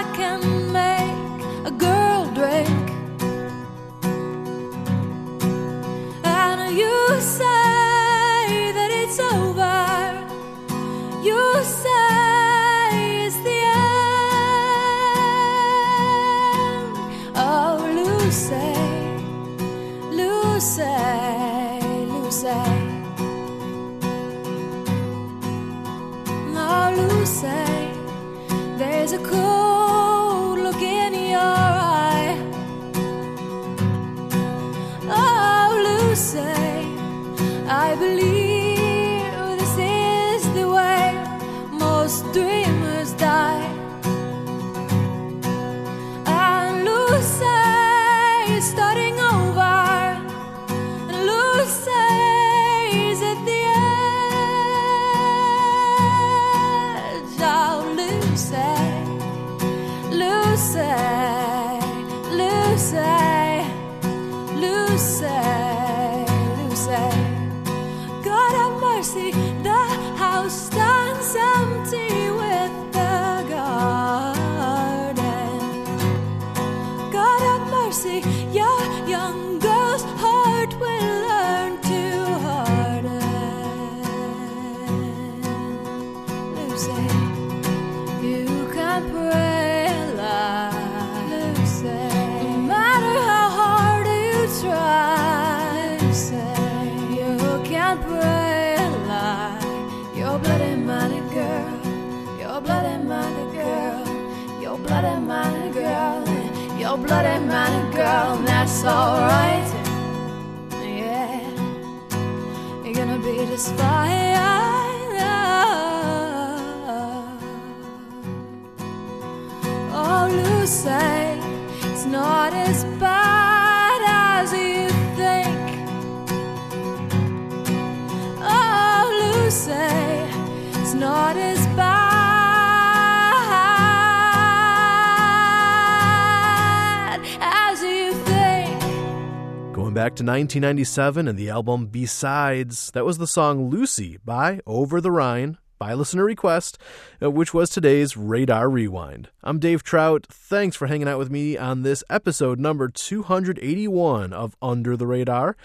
back 140.06 140.14
to 140.14 140.22
1997 140.22 141.26
and 141.26 141.36
the 141.36 141.50
album 141.50 141.86
Besides, 141.86 142.92
that 142.92 143.04
was 143.04 143.18
the 143.18 143.26
song 143.26 143.68
Lucy 143.70 144.18
by 144.24 144.60
Over 144.64 145.00
the 145.00 145.10
Rhine 145.10 145.58
by 145.80 145.94
listener 145.94 146.22
request, 146.22 146.78
uh, 147.20 147.28
which 147.28 147.52
was 147.52 147.68
today's 147.68 148.16
Radar 148.16 148.70
Rewind. 148.70 149.30
I'm 149.42 149.58
Dave 149.58 149.82
Trout. 149.82 150.24
Thanks 150.30 150.76
for 150.76 150.86
hanging 150.86 151.08
out 151.08 151.18
with 151.18 151.28
me 151.28 151.58
on 151.58 151.82
this 151.82 152.04
episode 152.08 152.60
number 152.60 152.86
281 152.86 154.32
of 154.32 154.54
Under 154.62 154.96
the 154.96 155.08
Radar. 155.08 155.56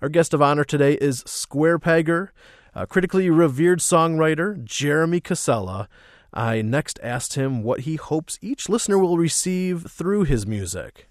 Our 0.00 0.08
guest 0.08 0.32
of 0.32 0.40
honor 0.40 0.62
today 0.62 0.92
is 0.92 1.24
Square 1.26 1.80
Pegger, 1.80 2.28
a 2.76 2.86
critically 2.86 3.28
revered 3.28 3.80
songwriter, 3.80 4.62
Jeremy 4.62 5.20
Casella. 5.20 5.88
I 6.32 6.62
next 6.62 7.00
asked 7.02 7.34
him 7.34 7.64
what 7.64 7.80
he 7.80 7.96
hopes 7.96 8.38
each 8.40 8.68
listener 8.68 8.96
will 8.96 9.18
receive 9.18 9.90
through 9.90 10.22
his 10.22 10.46
music. 10.46 11.08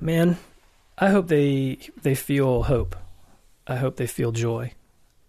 Man, 0.00 0.38
I 0.98 1.10
hope 1.10 1.28
they 1.28 1.78
they 2.02 2.14
feel 2.14 2.64
hope. 2.64 2.96
I 3.66 3.76
hope 3.76 3.96
they 3.96 4.06
feel 4.06 4.32
joy. 4.32 4.72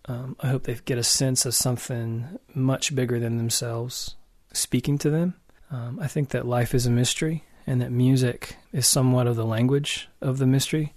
Um, 0.05 0.37
I 0.39 0.47
hope 0.47 0.63
they 0.63 0.75
get 0.85 0.97
a 0.97 1.03
sense 1.03 1.45
of 1.45 1.53
something 1.53 2.39
much 2.53 2.95
bigger 2.95 3.19
than 3.19 3.37
themselves 3.37 4.15
speaking 4.53 4.97
to 4.99 5.09
them. 5.09 5.35
Um, 5.69 5.99
I 6.01 6.07
think 6.07 6.29
that 6.29 6.47
life 6.47 6.73
is 6.73 6.85
a 6.85 6.91
mystery, 6.91 7.43
and 7.65 7.81
that 7.81 7.91
music 7.91 8.55
is 8.71 8.87
somewhat 8.87 9.27
of 9.27 9.35
the 9.35 9.45
language 9.45 10.07
of 10.21 10.37
the 10.37 10.47
mystery 10.47 10.93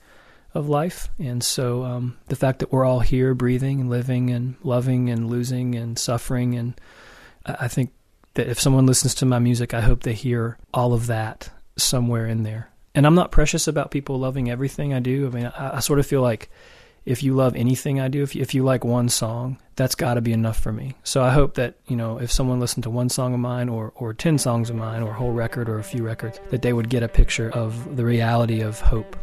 of 0.54 0.68
life. 0.68 1.08
And 1.18 1.42
so, 1.42 1.84
um, 1.84 2.18
the 2.28 2.36
fact 2.36 2.60
that 2.60 2.72
we're 2.72 2.84
all 2.84 3.00
here, 3.00 3.34
breathing 3.34 3.80
and 3.80 3.90
living 3.90 4.30
and 4.30 4.54
loving 4.62 5.10
and 5.10 5.28
losing 5.28 5.74
and 5.74 5.98
suffering, 5.98 6.54
and 6.54 6.80
I 7.44 7.56
I 7.60 7.68
think 7.68 7.90
that 8.34 8.48
if 8.48 8.60
someone 8.60 8.86
listens 8.86 9.14
to 9.16 9.26
my 9.26 9.40
music, 9.40 9.74
I 9.74 9.80
hope 9.80 10.04
they 10.04 10.14
hear 10.14 10.56
all 10.72 10.92
of 10.92 11.08
that 11.08 11.50
somewhere 11.76 12.26
in 12.26 12.44
there. 12.44 12.69
And 12.94 13.06
I'm 13.06 13.14
not 13.14 13.30
precious 13.30 13.68
about 13.68 13.90
people 13.90 14.18
loving 14.18 14.50
everything 14.50 14.92
I 14.92 15.00
do. 15.00 15.26
I 15.26 15.30
mean, 15.30 15.46
I, 15.46 15.76
I 15.76 15.80
sort 15.80 15.98
of 15.98 16.06
feel 16.06 16.22
like 16.22 16.50
if 17.04 17.22
you 17.22 17.34
love 17.34 17.56
anything 17.56 18.00
I 18.00 18.08
do, 18.08 18.22
if 18.22 18.34
you, 18.34 18.42
if 18.42 18.54
you 18.54 18.62
like 18.62 18.84
one 18.84 19.08
song, 19.08 19.58
that's 19.76 19.94
got 19.94 20.14
to 20.14 20.20
be 20.20 20.32
enough 20.32 20.58
for 20.58 20.72
me. 20.72 20.96
So 21.02 21.22
I 21.22 21.30
hope 21.30 21.54
that 21.54 21.76
you 21.86 21.96
know, 21.96 22.18
if 22.18 22.30
someone 22.30 22.60
listened 22.60 22.84
to 22.84 22.90
one 22.90 23.08
song 23.08 23.32
of 23.32 23.40
mine, 23.40 23.68
or 23.68 23.92
or 23.94 24.12
ten 24.12 24.38
songs 24.38 24.70
of 24.70 24.76
mine, 24.76 25.02
or 25.02 25.10
a 25.10 25.14
whole 25.14 25.32
record, 25.32 25.68
or 25.68 25.78
a 25.78 25.84
few 25.84 26.04
records, 26.04 26.40
that 26.50 26.62
they 26.62 26.72
would 26.72 26.88
get 26.88 27.02
a 27.02 27.08
picture 27.08 27.50
of 27.50 27.96
the 27.96 28.04
reality 28.04 28.60
of 28.60 28.80
hope. 28.80 29.16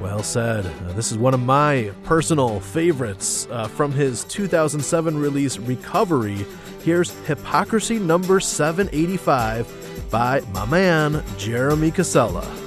Well 0.00 0.22
said. 0.22 0.66
Uh, 0.66 0.92
this 0.92 1.10
is 1.10 1.16
one 1.16 1.32
of 1.32 1.40
my 1.40 1.90
personal 2.04 2.60
favorites 2.60 3.48
uh, 3.50 3.66
from 3.68 3.92
his 3.92 4.24
2007 4.24 5.16
release 5.16 5.58
Recovery. 5.58 6.44
Here's 6.82 7.10
Hypocrisy 7.26 7.98
number 7.98 8.38
785 8.38 10.10
by 10.10 10.40
my 10.52 10.66
man 10.66 11.24
Jeremy 11.38 11.90
Casella. 11.90 12.65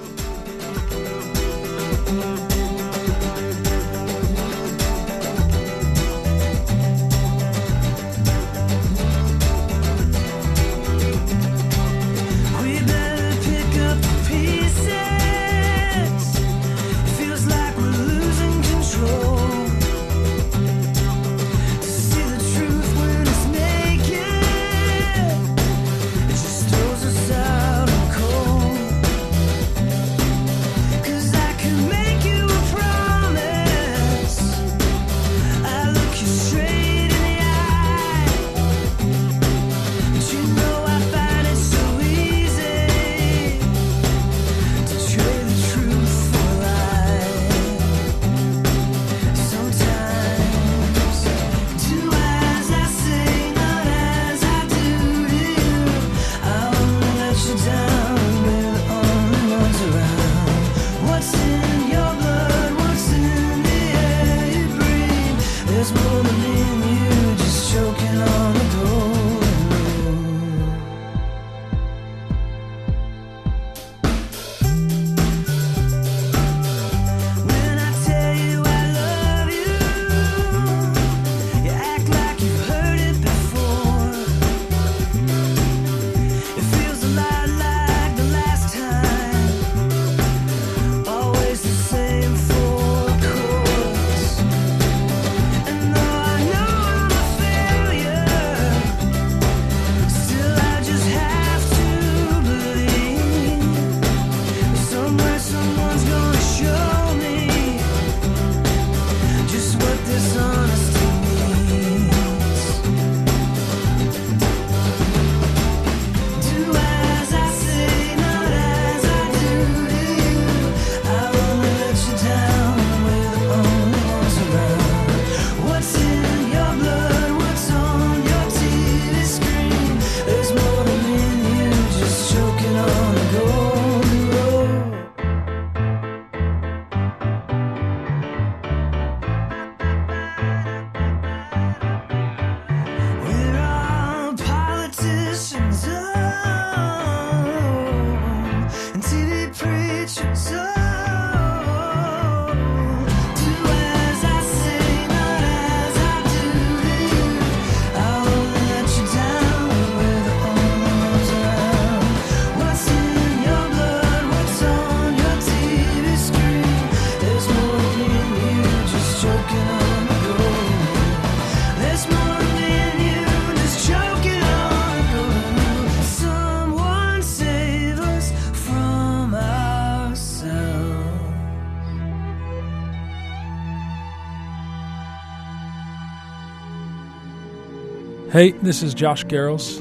Hey, 188.32 188.52
this 188.52 188.84
is 188.84 188.94
Josh 188.94 189.26
Garrels, 189.26 189.80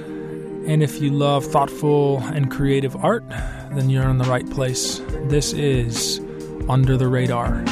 and 0.67 0.83
if 0.83 1.03
you 1.03 1.11
love 1.11 1.45
thoughtful 1.45 2.21
and 2.33 2.51
creative 2.51 2.97
art, 2.97 3.29
then 3.29 3.91
you're 3.91 4.09
in 4.09 4.17
the 4.17 4.25
right 4.25 4.49
place. 4.49 5.01
This 5.25 5.53
is 5.53 6.19
Under 6.67 6.97
the 6.97 7.09
Radar. 7.09 7.63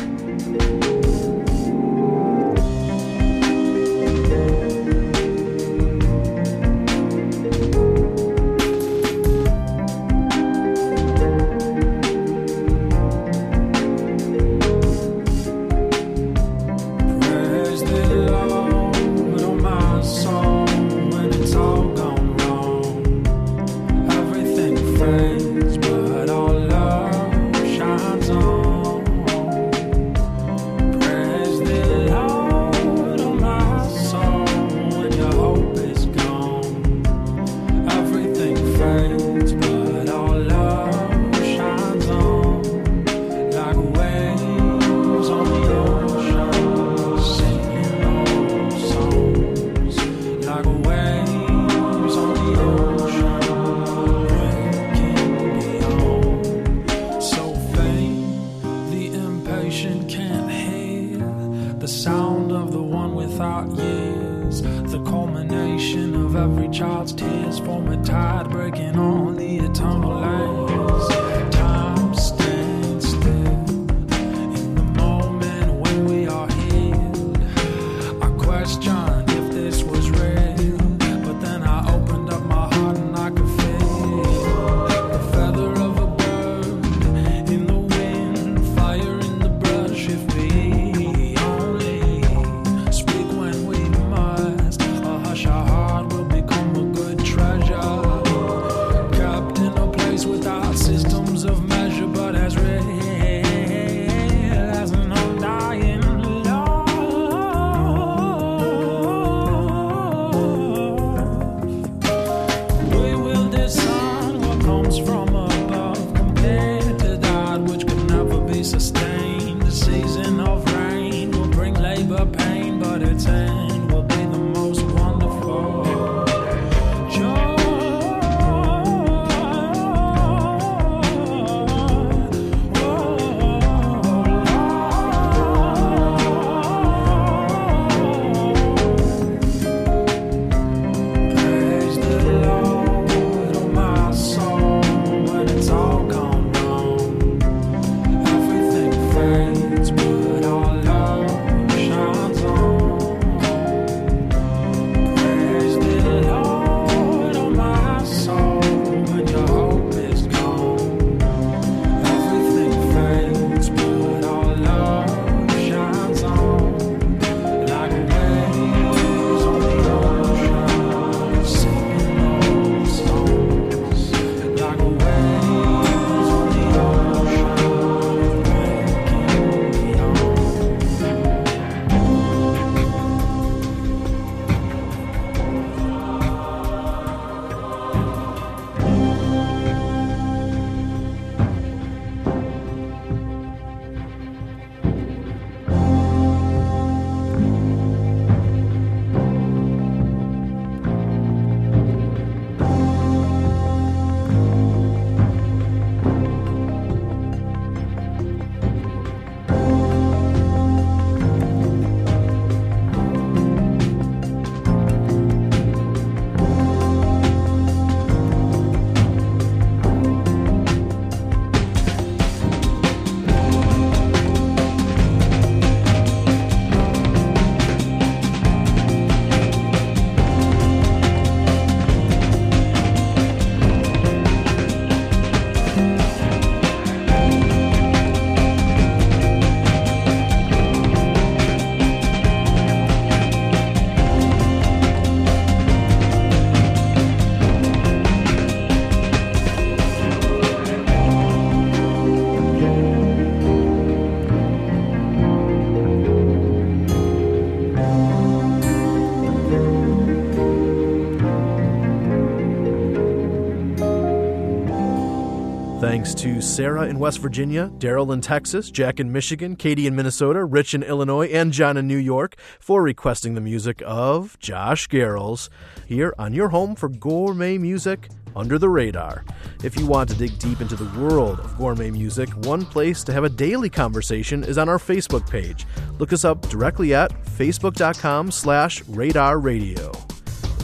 To 266.17 266.41
Sarah 266.41 266.87
in 266.87 266.99
West 266.99 267.19
Virginia, 267.19 267.71
Daryl 267.77 268.15
in 268.15 268.23
Texas, 268.23 268.71
Jack 268.71 269.01
in 269.01 269.13
Michigan, 269.13 269.55
Katie 269.55 269.87
in 269.87 269.95
Minnesota, 269.95 270.45
Rich 270.45 270.73
in 270.73 270.83
Illinois, 270.83 271.27
and 271.27 271.53
John 271.53 271.77
in 271.77 271.87
New 271.87 271.99
York 271.99 272.37
for 272.59 272.83
requesting 272.83 273.35
the 273.35 273.41
music 273.43 273.83
of 273.85 274.39
Josh 274.39 274.89
Garrels 274.89 275.51
here 275.87 276.15
on 276.19 276.33
your 276.33 276.49
home 276.49 276.75
for 276.75 276.89
gourmet 276.89 277.59
music 277.59 278.09
under 278.35 278.59
the 278.59 278.69
radar. 278.69 279.27
If 279.63 279.79
you 279.79 279.87
want 279.87 280.09
to 280.09 280.17
dig 280.17 280.39
deep 280.39 280.63
into 280.63 280.75
the 280.77 280.99
world 280.99 281.39
of 281.41 281.57
gourmet 281.59 281.91
music, 281.91 282.31
one 282.47 282.65
place 282.65 283.05
to 283.05 283.13
have 283.13 283.25
a 283.25 283.29
daily 283.29 283.69
conversation 283.69 284.43
is 284.43 284.57
on 284.57 284.71
our 284.71 284.79
Facebook 284.79 285.29
page. 285.29 285.67
Look 285.99 286.15
us 286.15 286.25
up 286.25 286.49
directly 286.49 286.95
at 286.95 287.11
facebook.com 287.25 288.31
slash 288.31 288.83
radar 288.89 289.39
radio. 289.39 289.93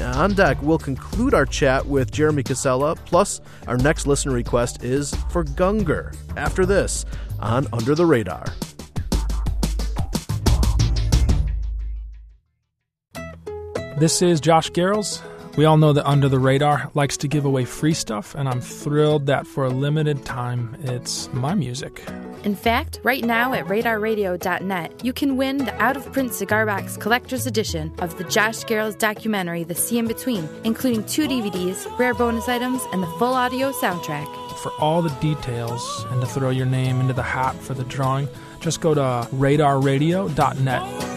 On 0.01 0.33
deck, 0.35 0.61
we'll 0.63 0.79
conclude 0.79 1.35
our 1.35 1.47
chat 1.47 1.87
with 1.87 2.11
Jeremy 2.11 2.43
Casella, 2.43 2.97
plus 2.97 3.41
our 3.67 3.77
next 3.77 4.07
listener 4.07 4.33
request 4.33 4.83
is 4.83 5.15
for 5.31 5.45
Gungor. 5.45 6.17
After 6.37 6.65
this, 6.67 7.05
on 7.41 7.67
Under 7.73 7.95
the 7.95 8.07
Radar. 8.07 8.45
This 13.99 14.23
is 14.23 14.41
Josh 14.41 14.71
Garrels. 14.71 15.23
We 15.55 15.67
all 15.67 15.77
know 15.77 15.93
that 15.93 16.09
Under 16.09 16.31
the 16.31 16.39
Radar 16.39 16.91
likes 16.95 17.19
to 17.19 17.29
give 17.29 17.45
away 17.45 17.67
free 17.67 17.93
stuff, 17.93 18.35
and 18.35 18.49
I'm 18.49 18.63
thrilled 18.63 19.27
that 19.27 19.47
for 19.47 19.67
a 19.67 19.69
limited 19.69 20.25
time, 20.25 20.75
it's 20.85 21.31
my 21.35 21.55
music. 21.55 22.03
In 22.45 22.57
fact, 22.57 23.01
right 23.03 23.23
now 23.23 23.53
at 23.53 23.67
radarradio.net, 23.67 25.05
you 25.05 25.13
can 25.13 25.37
win 25.37 25.59
the 25.59 25.75
out 25.81 25.97
of 25.99 26.11
print 26.11 26.33
cigar 26.33 26.65
box 26.65 26.97
collector's 26.97 27.47
edition 27.47 27.93
of 27.99 28.17
the 28.17 28.25
Josh 28.25 28.65
Garrels 28.65 28.97
documentary, 28.97 29.63
The 29.63 29.75
Sea 29.75 29.99
in 29.99 30.09
Between, 30.09 30.49
including 30.65 31.05
two 31.05 31.29
DVDs, 31.29 31.87
rare 31.99 32.15
bonus 32.15 32.49
items, 32.49 32.81
and 32.93 33.03
the 33.03 33.07
full 33.19 33.35
audio 33.35 33.73
soundtrack. 33.73 34.27
For 34.57 34.73
all 34.79 35.03
the 35.03 35.15
details 35.21 36.07
and 36.11 36.23
to 36.23 36.27
throw 36.27 36.49
your 36.49 36.67
name 36.67 36.99
into 36.99 37.13
the 37.13 37.23
hat 37.23 37.55
for 37.57 37.75
the 37.75 37.85
drawing, 37.85 38.27
just 38.61 38.81
go 38.81 38.95
to 38.95 39.29
radarradio.net. 39.35 41.12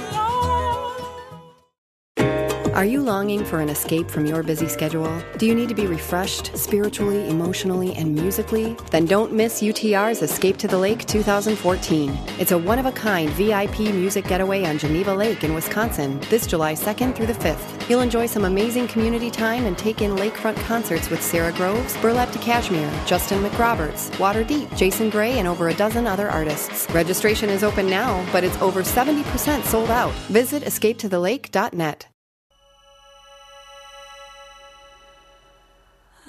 Are 2.75 2.83
you 2.83 3.01
longing 3.01 3.45
for 3.45 3.61
an 3.61 3.69
escape 3.69 4.11
from 4.11 4.25
your 4.25 4.43
busy 4.43 4.67
schedule? 4.67 5.23
Do 5.37 5.45
you 5.45 5.55
need 5.55 5.69
to 5.69 5.75
be 5.75 5.87
refreshed 5.87 6.57
spiritually, 6.57 7.29
emotionally, 7.29 7.95
and 7.95 8.13
musically? 8.13 8.75
Then 8.91 9.05
don't 9.05 9.31
miss 9.31 9.61
UTR's 9.61 10.21
Escape 10.21 10.57
to 10.57 10.67
the 10.67 10.77
Lake 10.77 11.05
2014. 11.05 12.11
It's 12.37 12.51
a 12.51 12.57
one 12.57 12.77
of 12.77 12.85
a 12.85 12.91
kind 12.91 13.29
VIP 13.29 13.79
music 13.79 14.27
getaway 14.27 14.65
on 14.65 14.77
Geneva 14.77 15.13
Lake 15.15 15.45
in 15.45 15.53
Wisconsin 15.53 16.19
this 16.29 16.45
July 16.45 16.73
2nd 16.73 17.15
through 17.15 17.27
the 17.27 17.33
5th. 17.35 17.89
You'll 17.89 18.01
enjoy 18.01 18.25
some 18.25 18.43
amazing 18.43 18.89
community 18.89 19.31
time 19.31 19.63
and 19.63 19.77
take 19.77 20.01
in 20.01 20.17
lakefront 20.17 20.57
concerts 20.65 21.09
with 21.09 21.23
Sara 21.23 21.53
Groves, 21.53 21.95
Burlap 22.01 22.33
to 22.33 22.39
Cashmere, 22.39 22.91
Justin 23.05 23.41
McRoberts, 23.41 24.11
Waterdeep, 24.17 24.75
Jason 24.75 25.09
Gray, 25.09 25.39
and 25.39 25.47
over 25.47 25.69
a 25.69 25.73
dozen 25.73 26.07
other 26.07 26.29
artists. 26.29 26.89
Registration 26.91 27.49
is 27.49 27.63
open 27.63 27.89
now, 27.89 28.25
but 28.33 28.43
it's 28.43 28.61
over 28.61 28.83
70% 28.83 29.63
sold 29.63 29.89
out. 29.89 30.11
Visit 30.27 30.63
escapetothelake.net. 30.63 32.07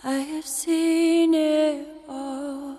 I 0.09 0.19
have 0.19 0.47
seen 0.47 1.35
it 1.35 1.85
all. 2.09 2.77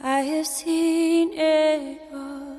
I 0.00 0.20
have 0.20 0.46
seen 0.46 1.34
it 1.34 2.00
all. 2.14 2.56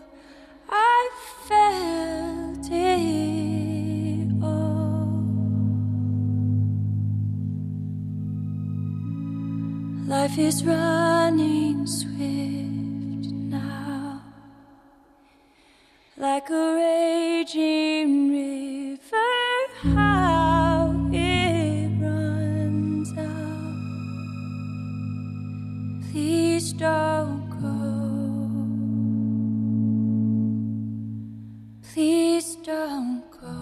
I 0.69 1.09
felt 1.47 2.69
it 2.71 4.29
all. 4.43 5.09
Life 10.05 10.37
is 10.37 10.63
running 10.63 11.87
swift 11.87 13.33
now, 13.33 14.21
like 16.15 16.47
a 16.51 16.75
raging 16.75 18.29
river. 18.29 19.97
How 19.97 20.68
Please 26.11 26.73
don't 26.73 27.47
go. 27.61 27.69
Please 31.83 32.55
don't 32.65 33.23
go. 33.39 33.58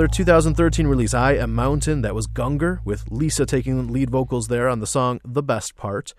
Their 0.00 0.08
2013 0.08 0.86
release, 0.86 1.12
I 1.12 1.34
Am 1.34 1.54
Mountain. 1.54 2.00
That 2.00 2.14
was 2.14 2.26
Gungor, 2.26 2.82
with 2.86 3.04
Lisa 3.10 3.44
taking 3.44 3.92
lead 3.92 4.08
vocals 4.08 4.48
there 4.48 4.66
on 4.66 4.80
the 4.80 4.86
song 4.86 5.20
The 5.26 5.42
Best 5.42 5.76
Part. 5.76 6.14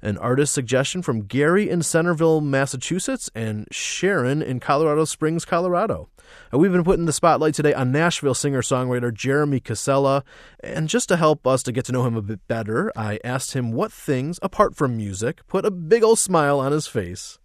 An 0.00 0.16
artist 0.16 0.54
suggestion 0.54 1.02
from 1.02 1.26
Gary 1.26 1.68
in 1.68 1.82
Centerville, 1.82 2.40
Massachusetts, 2.40 3.28
and 3.34 3.68
Sharon 3.70 4.40
in 4.40 4.58
Colorado 4.58 5.04
Springs, 5.04 5.44
Colorado. 5.44 6.08
Uh, 6.50 6.56
we've 6.56 6.72
been 6.72 6.82
putting 6.82 7.04
the 7.04 7.12
spotlight 7.12 7.52
today 7.52 7.74
on 7.74 7.92
Nashville 7.92 8.32
singer 8.32 8.62
songwriter 8.62 9.12
Jeremy 9.12 9.60
Casella, 9.60 10.24
and 10.60 10.88
just 10.88 11.06
to 11.10 11.18
help 11.18 11.46
us 11.46 11.62
to 11.64 11.72
get 11.72 11.84
to 11.84 11.92
know 11.92 12.06
him 12.06 12.16
a 12.16 12.22
bit 12.22 12.40
better, 12.48 12.90
I 12.96 13.18
asked 13.22 13.52
him 13.52 13.70
what 13.70 13.92
things, 13.92 14.38
apart 14.40 14.74
from 14.76 14.96
music, 14.96 15.46
put 15.46 15.66
a 15.66 15.70
big 15.70 16.02
old 16.02 16.18
smile 16.18 16.58
on 16.58 16.72
his 16.72 16.86
face. 16.86 17.38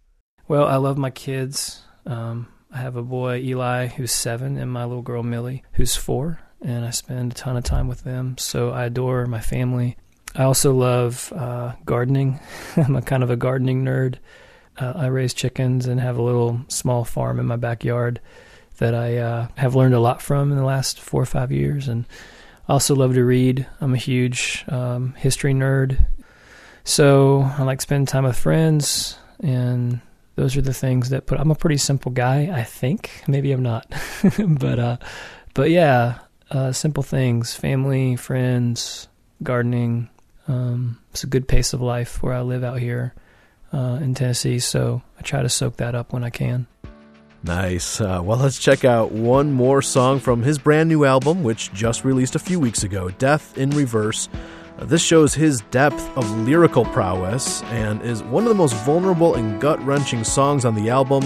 Well, 0.48 0.66
I 0.66 0.76
love 0.76 0.96
my 0.96 1.10
kids. 1.10 1.82
Um, 2.06 2.48
I 2.72 2.78
have 2.78 2.96
a 2.96 3.02
boy, 3.02 3.38
Eli, 3.38 3.88
who's 3.88 4.12
seven, 4.12 4.56
and 4.56 4.70
my 4.70 4.84
little 4.84 5.02
girl, 5.02 5.22
Millie, 5.22 5.62
who's 5.72 5.94
four, 5.94 6.40
and 6.62 6.84
I 6.84 6.90
spend 6.90 7.32
a 7.32 7.34
ton 7.34 7.56
of 7.56 7.64
time 7.64 7.86
with 7.86 8.02
them. 8.02 8.38
So 8.38 8.70
I 8.70 8.84
adore 8.86 9.26
my 9.26 9.40
family. 9.40 9.96
I 10.34 10.44
also 10.44 10.72
love 10.72 11.32
uh, 11.36 11.74
gardening. 11.84 12.40
I'm 12.76 12.96
a 12.96 13.02
kind 13.02 13.22
of 13.22 13.30
a 13.30 13.36
gardening 13.36 13.84
nerd. 13.84 14.16
Uh, 14.78 14.94
I 14.96 15.06
raise 15.06 15.34
chickens 15.34 15.86
and 15.86 16.00
have 16.00 16.16
a 16.16 16.22
little 16.22 16.64
small 16.68 17.04
farm 17.04 17.38
in 17.38 17.46
my 17.46 17.56
backyard 17.56 18.20
that 18.78 18.94
I 18.94 19.18
uh, 19.18 19.48
have 19.56 19.74
learned 19.74 19.94
a 19.94 20.00
lot 20.00 20.22
from 20.22 20.50
in 20.50 20.56
the 20.56 20.64
last 20.64 20.98
four 20.98 21.20
or 21.20 21.26
five 21.26 21.52
years. 21.52 21.88
And 21.88 22.06
I 22.68 22.72
also 22.72 22.94
love 22.94 23.12
to 23.14 23.24
read. 23.24 23.66
I'm 23.82 23.92
a 23.92 23.98
huge 23.98 24.64
um, 24.68 25.12
history 25.14 25.52
nerd. 25.52 26.06
So 26.84 27.42
I 27.42 27.62
like 27.64 27.82
spending 27.82 28.06
time 28.06 28.24
with 28.24 28.38
friends, 28.38 29.18
and 29.40 30.00
those 30.34 30.56
are 30.56 30.62
the 30.62 30.74
things 30.74 31.10
that 31.10 31.26
put. 31.26 31.38
I'm 31.38 31.50
a 31.50 31.56
pretty 31.56 31.76
simple 31.76 32.10
guy, 32.10 32.50
I 32.52 32.62
think. 32.64 33.10
Maybe 33.26 33.52
I'm 33.52 33.62
not, 33.62 33.86
but 34.48 34.78
uh, 34.78 34.96
but 35.54 35.70
yeah, 35.70 36.20
uh, 36.50 36.72
simple 36.72 37.02
things: 37.02 37.54
family, 37.54 38.16
friends, 38.16 39.08
gardening. 39.42 40.08
Um, 40.48 40.98
it's 41.10 41.24
a 41.24 41.28
good 41.28 41.46
pace 41.46 41.72
of 41.72 41.80
life 41.80 42.22
where 42.22 42.32
I 42.32 42.40
live 42.40 42.64
out 42.64 42.78
here 42.78 43.14
uh, 43.72 43.98
in 44.00 44.14
Tennessee, 44.14 44.58
so 44.58 45.02
I 45.18 45.22
try 45.22 45.42
to 45.42 45.48
soak 45.48 45.76
that 45.76 45.94
up 45.94 46.12
when 46.12 46.24
I 46.24 46.30
can. 46.30 46.66
Nice. 47.44 48.00
Uh, 48.00 48.20
well, 48.22 48.38
let's 48.38 48.58
check 48.58 48.84
out 48.84 49.10
one 49.10 49.52
more 49.52 49.82
song 49.82 50.20
from 50.20 50.42
his 50.42 50.58
brand 50.58 50.88
new 50.88 51.04
album, 51.04 51.42
which 51.42 51.72
just 51.72 52.04
released 52.04 52.36
a 52.36 52.38
few 52.38 52.60
weeks 52.60 52.84
ago 52.84 53.10
Death 53.10 53.58
in 53.58 53.70
Reverse. 53.70 54.28
This 54.84 55.02
shows 55.02 55.34
his 55.34 55.60
depth 55.70 56.10
of 56.16 56.28
lyrical 56.38 56.84
prowess 56.84 57.62
and 57.64 58.02
is 58.02 58.22
one 58.24 58.42
of 58.42 58.48
the 58.48 58.54
most 58.54 58.74
vulnerable 58.84 59.36
and 59.36 59.60
gut 59.60 59.80
wrenching 59.84 60.24
songs 60.24 60.64
on 60.64 60.74
the 60.74 60.90
album. 60.90 61.22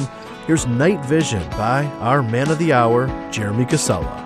Here's 0.46 0.66
Night 0.66 1.02
Vision 1.06 1.42
by 1.50 1.86
our 2.00 2.22
man 2.22 2.50
of 2.50 2.58
the 2.58 2.72
hour, 2.72 3.06
Jeremy 3.30 3.64
Casella. 3.64 4.25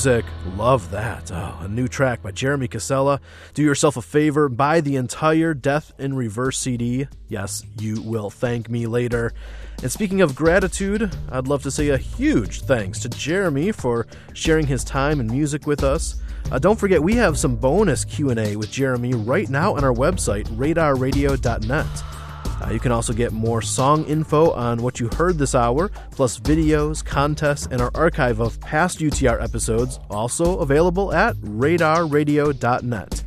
Music. 0.00 0.24
Love 0.56 0.90
that. 0.92 1.30
Oh, 1.30 1.58
a 1.60 1.68
new 1.68 1.86
track 1.86 2.22
by 2.22 2.30
Jeremy 2.30 2.68
Casella. 2.68 3.20
Do 3.52 3.62
yourself 3.62 3.98
a 3.98 4.02
favor, 4.02 4.48
buy 4.48 4.80
the 4.80 4.96
entire 4.96 5.52
Death 5.52 5.92
in 5.98 6.16
Reverse 6.16 6.56
CD. 6.56 7.06
Yes, 7.28 7.66
you 7.78 8.00
will 8.00 8.30
thank 8.30 8.70
me 8.70 8.86
later. 8.86 9.34
And 9.82 9.92
speaking 9.92 10.22
of 10.22 10.34
gratitude, 10.34 11.14
I'd 11.30 11.48
love 11.48 11.62
to 11.64 11.70
say 11.70 11.90
a 11.90 11.98
huge 11.98 12.62
thanks 12.62 13.00
to 13.00 13.10
Jeremy 13.10 13.72
for 13.72 14.06
sharing 14.32 14.66
his 14.66 14.84
time 14.84 15.20
and 15.20 15.30
music 15.30 15.66
with 15.66 15.84
us. 15.84 16.22
Uh, 16.50 16.58
don't 16.58 16.80
forget, 16.80 17.02
we 17.02 17.14
have 17.16 17.38
some 17.38 17.54
bonus 17.56 18.02
Q&A 18.06 18.56
with 18.56 18.70
Jeremy 18.70 19.12
right 19.12 19.50
now 19.50 19.76
on 19.76 19.84
our 19.84 19.92
website, 19.92 20.46
radarradio.net. 20.56 22.19
Uh, 22.60 22.70
you 22.70 22.78
can 22.80 22.92
also 22.92 23.12
get 23.12 23.32
more 23.32 23.62
song 23.62 24.04
info 24.04 24.50
on 24.52 24.82
what 24.82 25.00
you 25.00 25.08
heard 25.16 25.38
this 25.38 25.54
hour, 25.54 25.90
plus 26.10 26.38
videos, 26.38 27.04
contests, 27.04 27.66
and 27.70 27.80
our 27.80 27.90
archive 27.94 28.40
of 28.40 28.60
past 28.60 28.98
UTR 28.98 29.42
episodes, 29.42 29.98
also 30.10 30.58
available 30.58 31.12
at 31.12 31.36
radarradio.net. 31.36 33.24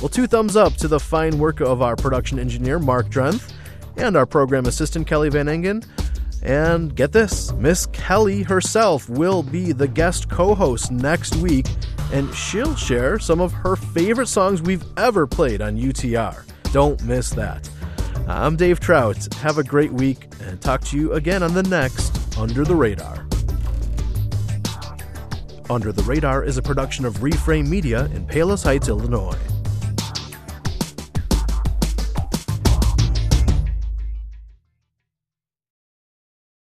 Well, 0.00 0.08
two 0.08 0.26
thumbs 0.26 0.56
up 0.56 0.74
to 0.76 0.88
the 0.88 0.98
fine 0.98 1.38
work 1.38 1.60
of 1.60 1.82
our 1.82 1.94
production 1.94 2.38
engineer, 2.38 2.78
Mark 2.78 3.08
Drenth, 3.08 3.52
and 3.98 4.16
our 4.16 4.24
program 4.24 4.64
assistant, 4.64 5.06
Kelly 5.06 5.28
Van 5.28 5.46
Engen. 5.46 5.84
And 6.42 6.96
get 6.96 7.12
this 7.12 7.52
Miss 7.52 7.84
Kelly 7.86 8.42
herself 8.42 9.10
will 9.10 9.42
be 9.42 9.72
the 9.72 9.86
guest 9.86 10.30
co 10.30 10.54
host 10.54 10.90
next 10.90 11.36
week, 11.36 11.66
and 12.14 12.34
she'll 12.34 12.74
share 12.76 13.18
some 13.18 13.42
of 13.42 13.52
her 13.52 13.76
favorite 13.76 14.28
songs 14.28 14.62
we've 14.62 14.84
ever 14.96 15.26
played 15.26 15.60
on 15.60 15.76
UTR. 15.76 16.44
Don't 16.72 17.02
miss 17.04 17.28
that. 17.30 17.68
I'm 18.32 18.54
Dave 18.54 18.78
Trout. 18.78 19.26
Have 19.34 19.58
a 19.58 19.64
great 19.64 19.92
week 19.92 20.28
and 20.42 20.60
talk 20.60 20.82
to 20.82 20.96
you 20.96 21.14
again 21.14 21.42
on 21.42 21.52
the 21.52 21.64
next 21.64 22.38
Under 22.38 22.64
the 22.64 22.76
Radar. 22.76 23.26
Under 25.68 25.90
the 25.90 26.04
Radar 26.04 26.44
is 26.44 26.56
a 26.56 26.62
production 26.62 27.04
of 27.04 27.14
Reframe 27.18 27.68
Media 27.68 28.04
in 28.06 28.24
Palos 28.24 28.62
Heights, 28.62 28.88
Illinois. 28.88 29.36